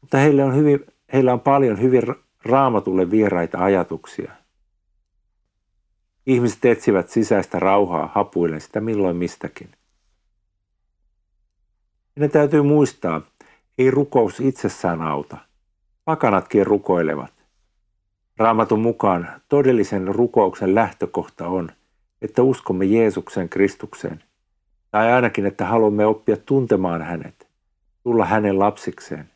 Mutta 0.00 0.18
heillä 0.18 0.44
on, 0.44 0.56
hyvin, 0.56 0.86
heillä 1.12 1.32
on 1.32 1.40
paljon 1.40 1.80
hyvin 1.80 2.02
raamatulle 2.44 3.10
vieraita 3.10 3.58
ajatuksia. 3.64 4.32
Ihmiset 6.26 6.64
etsivät 6.64 7.08
sisäistä 7.08 7.58
rauhaa 7.58 8.10
hapuillen 8.14 8.60
sitä 8.60 8.80
milloin 8.80 9.16
mistäkin. 9.16 9.70
Ne 12.16 12.28
täytyy 12.28 12.62
muistaa, 12.62 13.22
ei 13.78 13.90
rukous 13.90 14.40
itsessään 14.40 15.02
auta. 15.02 15.36
Pakanatkin 16.04 16.66
rukoilevat. 16.66 17.39
Raamatun 18.40 18.80
mukaan 18.80 19.28
todellisen 19.48 20.08
rukouksen 20.08 20.74
lähtökohta 20.74 21.48
on, 21.48 21.68
että 22.22 22.42
uskomme 22.42 22.84
Jeesuksen 22.84 23.48
Kristukseen, 23.48 24.24
tai 24.90 25.12
ainakin, 25.12 25.46
että 25.46 25.66
haluamme 25.66 26.06
oppia 26.06 26.36
tuntemaan 26.36 27.02
hänet, 27.02 27.48
tulla 28.02 28.24
hänen 28.24 28.58
lapsikseen. 28.58 29.30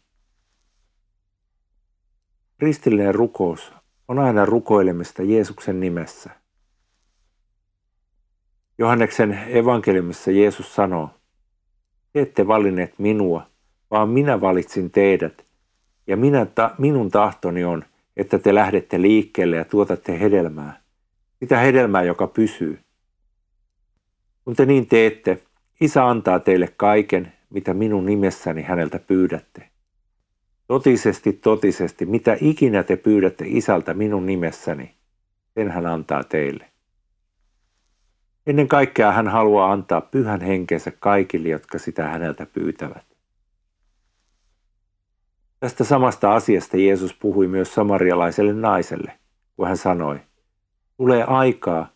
Kristillinen 2.59 3.15
rukous 3.15 3.73
on 4.09 4.19
aina 4.19 4.45
rukoilemista 4.45 5.23
Jeesuksen 5.23 5.81
nimessä. 5.81 6.31
Johanneksen 8.79 9.41
evankeliumissa 9.49 10.31
Jeesus 10.31 10.75
sanoo, 10.75 11.11
te 12.13 12.21
ette 12.21 12.47
valinneet 12.47 12.99
minua, 12.99 13.47
vaan 13.91 14.09
minä 14.09 14.41
valitsin 14.41 14.91
teidät, 14.91 15.45
ja 16.07 16.17
minä 16.17 16.47
ta- 16.47 16.75
minun 16.79 17.11
tahtoni 17.11 17.65
on, 17.65 17.85
että 18.17 18.39
te 18.39 18.55
lähdette 18.55 19.03
liikkeelle 19.03 19.57
ja 19.57 19.65
tuotatte 19.65 20.21
hedelmää, 20.21 20.81
sitä 21.39 21.59
hedelmää, 21.59 22.03
joka 22.03 22.27
pysyy. 22.27 22.79
Kun 24.45 24.57
te 24.57 24.67
niin 24.67 24.87
teette, 24.87 25.43
Isä 25.81 26.09
antaa 26.09 26.39
teille 26.39 26.69
kaiken, 26.77 27.33
mitä 27.51 27.75
minun 27.75 28.07
nimessäni 28.07 28.63
häneltä 28.63 28.99
pyydätte. 28.99 29.69
Totisesti, 30.67 31.33
totisesti, 31.33 32.07
mitä 32.07 32.37
ikinä 32.41 32.83
te 32.83 32.97
pyydätte 32.97 33.45
isältä 33.49 33.95
minun 33.95 34.27
nimessäni, 34.27 34.95
sen 35.55 35.71
hän 35.71 35.87
antaa 35.87 36.25
teille. 36.25 36.71
Ennen 38.47 38.69
kaikkea 38.69 39.13
hän 39.13 39.29
haluaa 39.29 39.73
antaa 39.73 40.01
pyhän 40.01 40.41
henkensä 40.41 40.93
kaikille, 41.01 41.49
jotka 41.49 41.79
sitä 41.79 42.09
häneltä 42.09 42.47
pyytävät. 42.47 43.14
Tästä 45.65 45.85
samasta 45.85 46.35
asiasta 46.35 46.77
Jeesus 46.77 47.15
puhui 47.15 47.49
myös 47.49 47.75
samarialaiselle 47.75 48.53
naiselle, 48.53 49.13
kun 49.57 49.67
hän 49.67 49.77
sanoi, 49.77 50.21
tulee 50.97 51.25
aikaa, 51.25 51.89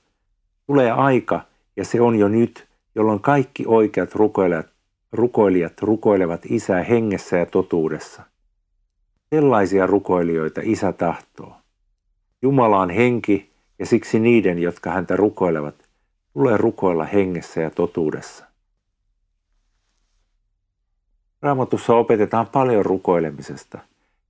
tulee 0.67 0.91
aika, 0.91 1.41
ja 1.77 1.85
se 1.85 2.01
on 2.01 2.19
jo 2.19 2.29
nyt, 2.29 2.69
jolloin 2.95 3.21
kaikki 3.21 3.65
oikeat 3.67 4.15
rukoilijat, 4.15 4.67
rukoilijat 5.13 5.83
rukoilevat 5.83 6.41
Isää 6.45 6.83
hengessä 6.83 7.37
ja 7.37 7.47
totuudessa. 7.47 8.23
Sellaisia 9.35 9.87
rukoilijoita 9.87 10.61
Isä 10.65 10.93
tahtoo. 10.93 11.57
Jumala 12.43 12.81
on 12.81 12.91
henki, 12.91 13.51
ja 13.79 13.87
siksi 13.87 14.19
niiden, 14.21 14.59
jotka 14.59 14.91
häntä 14.91 15.17
rukoilevat, 15.17 15.75
tulee 16.33 16.57
rukoilla 16.57 17.05
hengessä 17.05 17.61
ja 17.61 17.71
totuudessa. 17.71 18.48
Raamatussa 21.43 21.95
opetetaan 21.95 22.47
paljon 22.47 22.85
rukoilemisesta. 22.85 23.79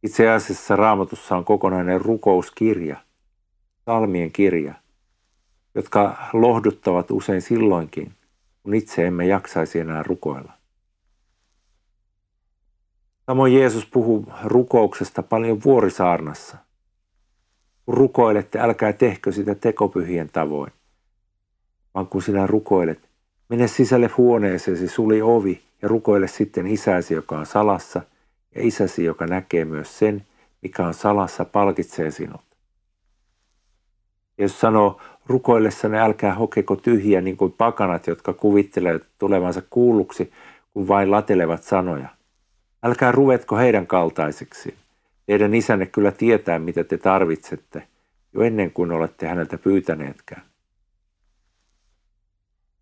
Itse 0.02 0.30
asiassa 0.30 0.76
Raamatussa 0.76 1.36
on 1.36 1.44
kokonainen 1.44 2.00
rukouskirja, 2.00 2.96
salmien 3.84 4.32
kirja, 4.32 4.74
jotka 5.74 6.16
lohduttavat 6.32 7.10
usein 7.10 7.42
silloinkin, 7.42 8.12
kun 8.62 8.74
itse 8.74 9.06
emme 9.06 9.26
jaksaisi 9.26 9.78
enää 9.78 10.02
rukoilla. 10.02 10.52
Samoin 13.26 13.54
Jeesus 13.54 13.86
puhuu 13.86 14.26
rukouksesta 14.44 15.22
paljon 15.22 15.62
vuorisaarnassa. 15.64 16.56
Kun 17.84 17.94
rukoilette, 17.94 18.60
älkää 18.60 18.92
tehkö 18.92 19.32
sitä 19.32 19.54
tekopyhien 19.54 20.30
tavoin, 20.32 20.72
vaan 21.94 22.06
kun 22.06 22.22
sinä 22.22 22.46
rukoilet, 22.46 23.08
mene 23.48 23.68
sisälle 23.68 24.06
huoneeseesi, 24.06 24.88
suli 24.88 25.22
ovi 25.22 25.67
ja 25.82 25.88
rukoile 25.88 26.28
sitten 26.28 26.66
isäsi, 26.66 27.14
joka 27.14 27.38
on 27.38 27.46
salassa, 27.46 28.02
ja 28.54 28.66
isäsi, 28.66 29.04
joka 29.04 29.26
näkee 29.26 29.64
myös 29.64 29.98
sen, 29.98 30.26
mikä 30.62 30.86
on 30.86 30.94
salassa, 30.94 31.44
palkitsee 31.44 32.10
sinut. 32.10 32.40
Jeesus 34.38 34.60
sanoo, 34.60 35.00
rukoillessanne 35.26 36.00
älkää 36.00 36.34
hokeko 36.34 36.76
tyhjiä 36.76 37.20
niin 37.20 37.36
kuin 37.36 37.52
pakanat, 37.52 38.06
jotka 38.06 38.32
kuvittelevat 38.32 39.02
tulevansa 39.18 39.62
kuulluksi, 39.70 40.32
kun 40.72 40.88
vain 40.88 41.10
latelevat 41.10 41.62
sanoja. 41.62 42.08
Älkää 42.82 43.12
ruvetko 43.12 43.56
heidän 43.56 43.86
kaltaiseksi. 43.86 44.74
Teidän 45.26 45.54
isänne 45.54 45.86
kyllä 45.86 46.12
tietää, 46.12 46.58
mitä 46.58 46.84
te 46.84 46.98
tarvitsette, 46.98 47.88
jo 48.32 48.42
ennen 48.42 48.70
kuin 48.70 48.92
olette 48.92 49.26
häneltä 49.26 49.58
pyytäneetkään. 49.58 50.42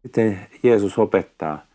Miten 0.03 0.41
Jeesus 0.63 0.99
opettaa 0.99 1.67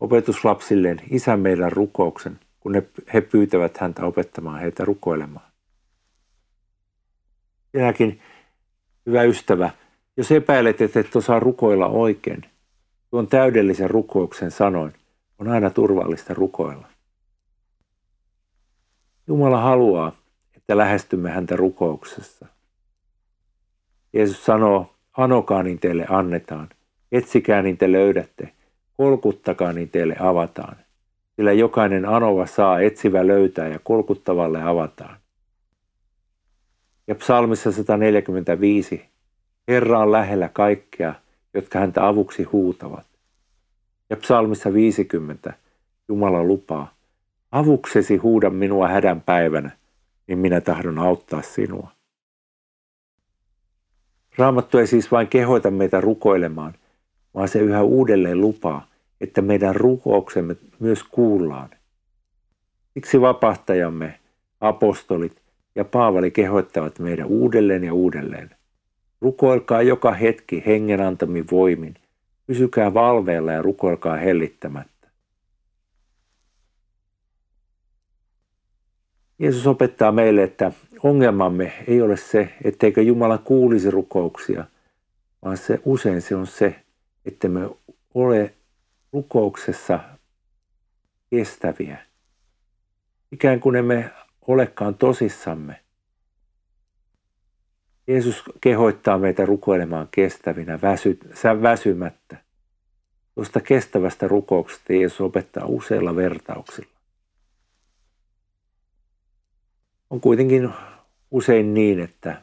opetuslapsilleen 0.00 1.00
isän 1.10 1.40
meidän 1.40 1.72
rukouksen, 1.72 2.40
kun 2.60 2.82
he 3.14 3.20
pyytävät 3.20 3.78
häntä 3.78 4.04
opettamaan 4.04 4.60
heitä 4.60 4.84
rukoilemaan. 4.84 5.46
Sinäkin, 7.72 8.20
hyvä 9.06 9.22
ystävä, 9.22 9.70
jos 10.16 10.32
epäilet, 10.32 10.80
että 10.80 11.00
et 11.00 11.16
osaa 11.16 11.40
rukoilla 11.40 11.86
oikein, 11.86 12.42
tuon 13.10 13.26
täydellisen 13.26 13.90
rukouksen 13.90 14.50
sanoin, 14.50 14.92
on 15.38 15.48
aina 15.48 15.70
turvallista 15.70 16.34
rukoilla. 16.34 16.88
Jumala 19.26 19.60
haluaa, 19.60 20.12
että 20.56 20.76
lähestymme 20.76 21.30
häntä 21.30 21.56
rukouksessa. 21.56 22.46
Jeesus 24.12 24.44
sanoo, 24.44 24.94
anokaa 25.16 25.62
niin 25.62 25.78
teille 25.78 26.06
annetaan, 26.08 26.68
etsikää 27.12 27.62
niin 27.62 27.78
te 27.78 27.92
löydätte, 27.92 28.52
kolkuttakaa 28.96 29.72
niin 29.72 29.88
teille 29.88 30.16
avataan. 30.20 30.76
Sillä 31.36 31.52
jokainen 31.52 32.08
anova 32.08 32.46
saa, 32.46 32.80
etsivä 32.80 33.26
löytää 33.26 33.68
ja 33.68 33.78
kolkuttavalle 33.78 34.62
avataan. 34.62 35.16
Ja 37.06 37.14
psalmissa 37.14 37.72
145, 37.72 39.04
Herra 39.68 39.98
on 39.98 40.12
lähellä 40.12 40.48
kaikkea, 40.48 41.14
jotka 41.54 41.78
häntä 41.78 42.06
avuksi 42.06 42.42
huutavat. 42.42 43.06
Ja 44.10 44.16
psalmissa 44.16 44.72
50, 44.72 45.52
Jumala 46.08 46.44
lupaa, 46.44 46.94
avuksesi 47.52 48.16
huuda 48.16 48.50
minua 48.50 48.88
hädän 48.88 49.20
päivänä, 49.20 49.70
niin 50.26 50.38
minä 50.38 50.60
tahdon 50.60 50.98
auttaa 50.98 51.42
sinua. 51.42 51.90
Raamattu 54.38 54.78
ei 54.78 54.86
siis 54.86 55.10
vain 55.10 55.28
kehoita 55.28 55.70
meitä 55.70 56.00
rukoilemaan, 56.00 56.74
vaan 57.36 57.48
se 57.48 57.58
yhä 57.58 57.82
uudelleen 57.82 58.40
lupaa, 58.40 58.86
että 59.20 59.42
meidän 59.42 59.76
rukouksemme 59.76 60.56
myös 60.78 61.02
kuullaan. 61.02 61.70
Siksi 62.94 63.20
vapahtajamme, 63.20 64.20
apostolit 64.60 65.42
ja 65.74 65.84
Paavali 65.84 66.30
kehoittavat 66.30 66.98
meidän 66.98 67.26
uudelleen 67.26 67.84
ja 67.84 67.94
uudelleen. 67.94 68.50
Rukoilkaa 69.20 69.82
joka 69.82 70.12
hetki 70.12 70.62
hengen 70.66 71.00
antamin 71.00 71.44
voimin. 71.50 71.94
Pysykää 72.46 72.94
valveella 72.94 73.52
ja 73.52 73.62
rukoilkaa 73.62 74.16
hellittämättä. 74.16 75.08
Jeesus 79.38 79.66
opettaa 79.66 80.12
meille, 80.12 80.42
että 80.42 80.72
ongelmamme 81.02 81.72
ei 81.86 82.02
ole 82.02 82.16
se, 82.16 82.54
etteikö 82.64 83.02
Jumala 83.02 83.38
kuulisi 83.38 83.90
rukouksia, 83.90 84.64
vaan 85.44 85.56
se 85.56 85.80
usein 85.84 86.22
se 86.22 86.36
on 86.36 86.46
se, 86.46 86.85
että 87.26 87.48
me 87.48 87.70
ole 88.14 88.54
rukouksessa 89.12 90.00
kestäviä. 91.30 91.98
Ikään 93.32 93.60
kuin 93.60 93.76
emme 93.76 94.10
olekaan 94.46 94.94
tosissamme. 94.94 95.80
Jeesus 98.06 98.42
kehoittaa 98.60 99.18
meitä 99.18 99.46
rukoilemaan 99.46 100.08
kestävinä, 100.10 100.78
väsy, 100.82 101.18
väsymättä. 101.62 102.36
Tuosta 103.34 103.60
kestävästä 103.60 104.28
rukouksesta 104.28 104.92
Jeesus 104.92 105.20
opettaa 105.20 105.66
useilla 105.66 106.16
vertauksilla. 106.16 106.96
On 110.10 110.20
kuitenkin 110.20 110.70
usein 111.30 111.74
niin, 111.74 112.00
että 112.00 112.42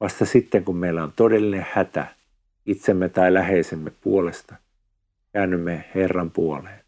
vasta 0.00 0.26
sitten 0.26 0.64
kun 0.64 0.76
meillä 0.76 1.02
on 1.02 1.12
todellinen 1.12 1.66
hätä 1.72 2.17
itsemme 2.68 3.08
tai 3.08 3.34
läheisemme 3.34 3.90
puolesta, 4.00 4.54
käännymme 5.32 5.84
Herran 5.94 6.30
puoleen. 6.30 6.84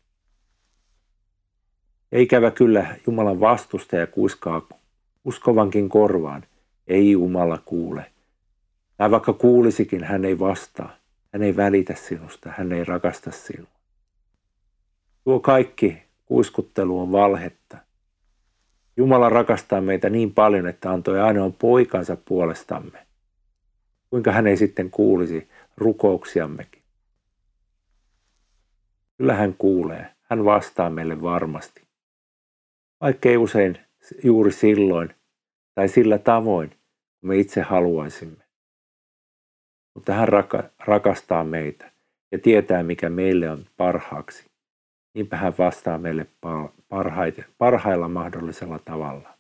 Ja 2.13 2.21
ikävä 2.21 2.51
kyllä 2.51 2.97
Jumalan 3.07 3.41
vastustaja 3.41 4.07
kuiskaa 4.07 4.69
uskovankin 5.25 5.89
korvaan, 5.89 6.45
ei 6.87 7.11
Jumala 7.11 7.59
kuule. 7.65 8.07
Tai 8.97 9.11
vaikka 9.11 9.33
kuulisikin, 9.33 10.05
hän 10.05 10.25
ei 10.25 10.39
vastaa. 10.39 11.01
Hän 11.33 11.43
ei 11.43 11.57
välitä 11.57 11.95
sinusta, 11.95 12.53
hän 12.57 12.73
ei 12.73 12.85
rakasta 12.85 13.31
sinua. 13.31 13.71
Tuo 15.25 15.41
kaikki 15.41 16.03
kuiskuttelu 16.27 17.01
on 17.01 17.13
valhetta. 17.13 17.79
Jumala 18.97 19.29
rakastaa 19.29 19.81
meitä 19.81 20.11
niin 20.11 20.35
paljon, 20.35 20.67
että 20.67 20.91
antoi 20.91 21.21
ainoan 21.21 21.53
poikansa 21.53 22.17
puolestamme. 22.25 23.07
Kuinka 24.11 24.33
hän 24.33 24.47
ei 24.47 24.57
sitten 24.57 24.91
kuulisi 24.91 25.49
rukouksiammekin? 25.81 26.83
Kyllä 29.17 29.35
hän 29.35 29.55
kuulee. 29.59 30.15
Hän 30.23 30.45
vastaa 30.45 30.91
meille 30.91 31.23
varmasti. 31.23 31.83
Vaikkei 33.01 33.37
usein 33.37 33.79
juuri 34.25 34.53
silloin 34.53 35.15
tai 35.75 35.89
sillä 35.89 36.19
tavoin, 36.19 36.71
kun 36.71 37.29
me 37.29 37.37
itse 37.39 37.61
haluaisimme. 37.63 38.45
Mutta 39.95 40.15
hän 40.15 40.29
raka- 40.29 40.71
rakastaa 40.79 41.45
meitä 41.45 41.93
ja 42.33 42.39
tietää, 42.39 42.83
mikä 42.83 43.11
meille 43.11 43.51
on 43.51 43.67
parhaaksi. 43.77 44.51
Niinpä 45.15 45.37
hän 45.37 45.53
vastaa 45.59 45.99
meille 45.99 46.27
parhaiten, 46.89 47.45
parhailla 47.59 48.09
mahdollisella 48.09 48.79
tavalla. 48.79 49.40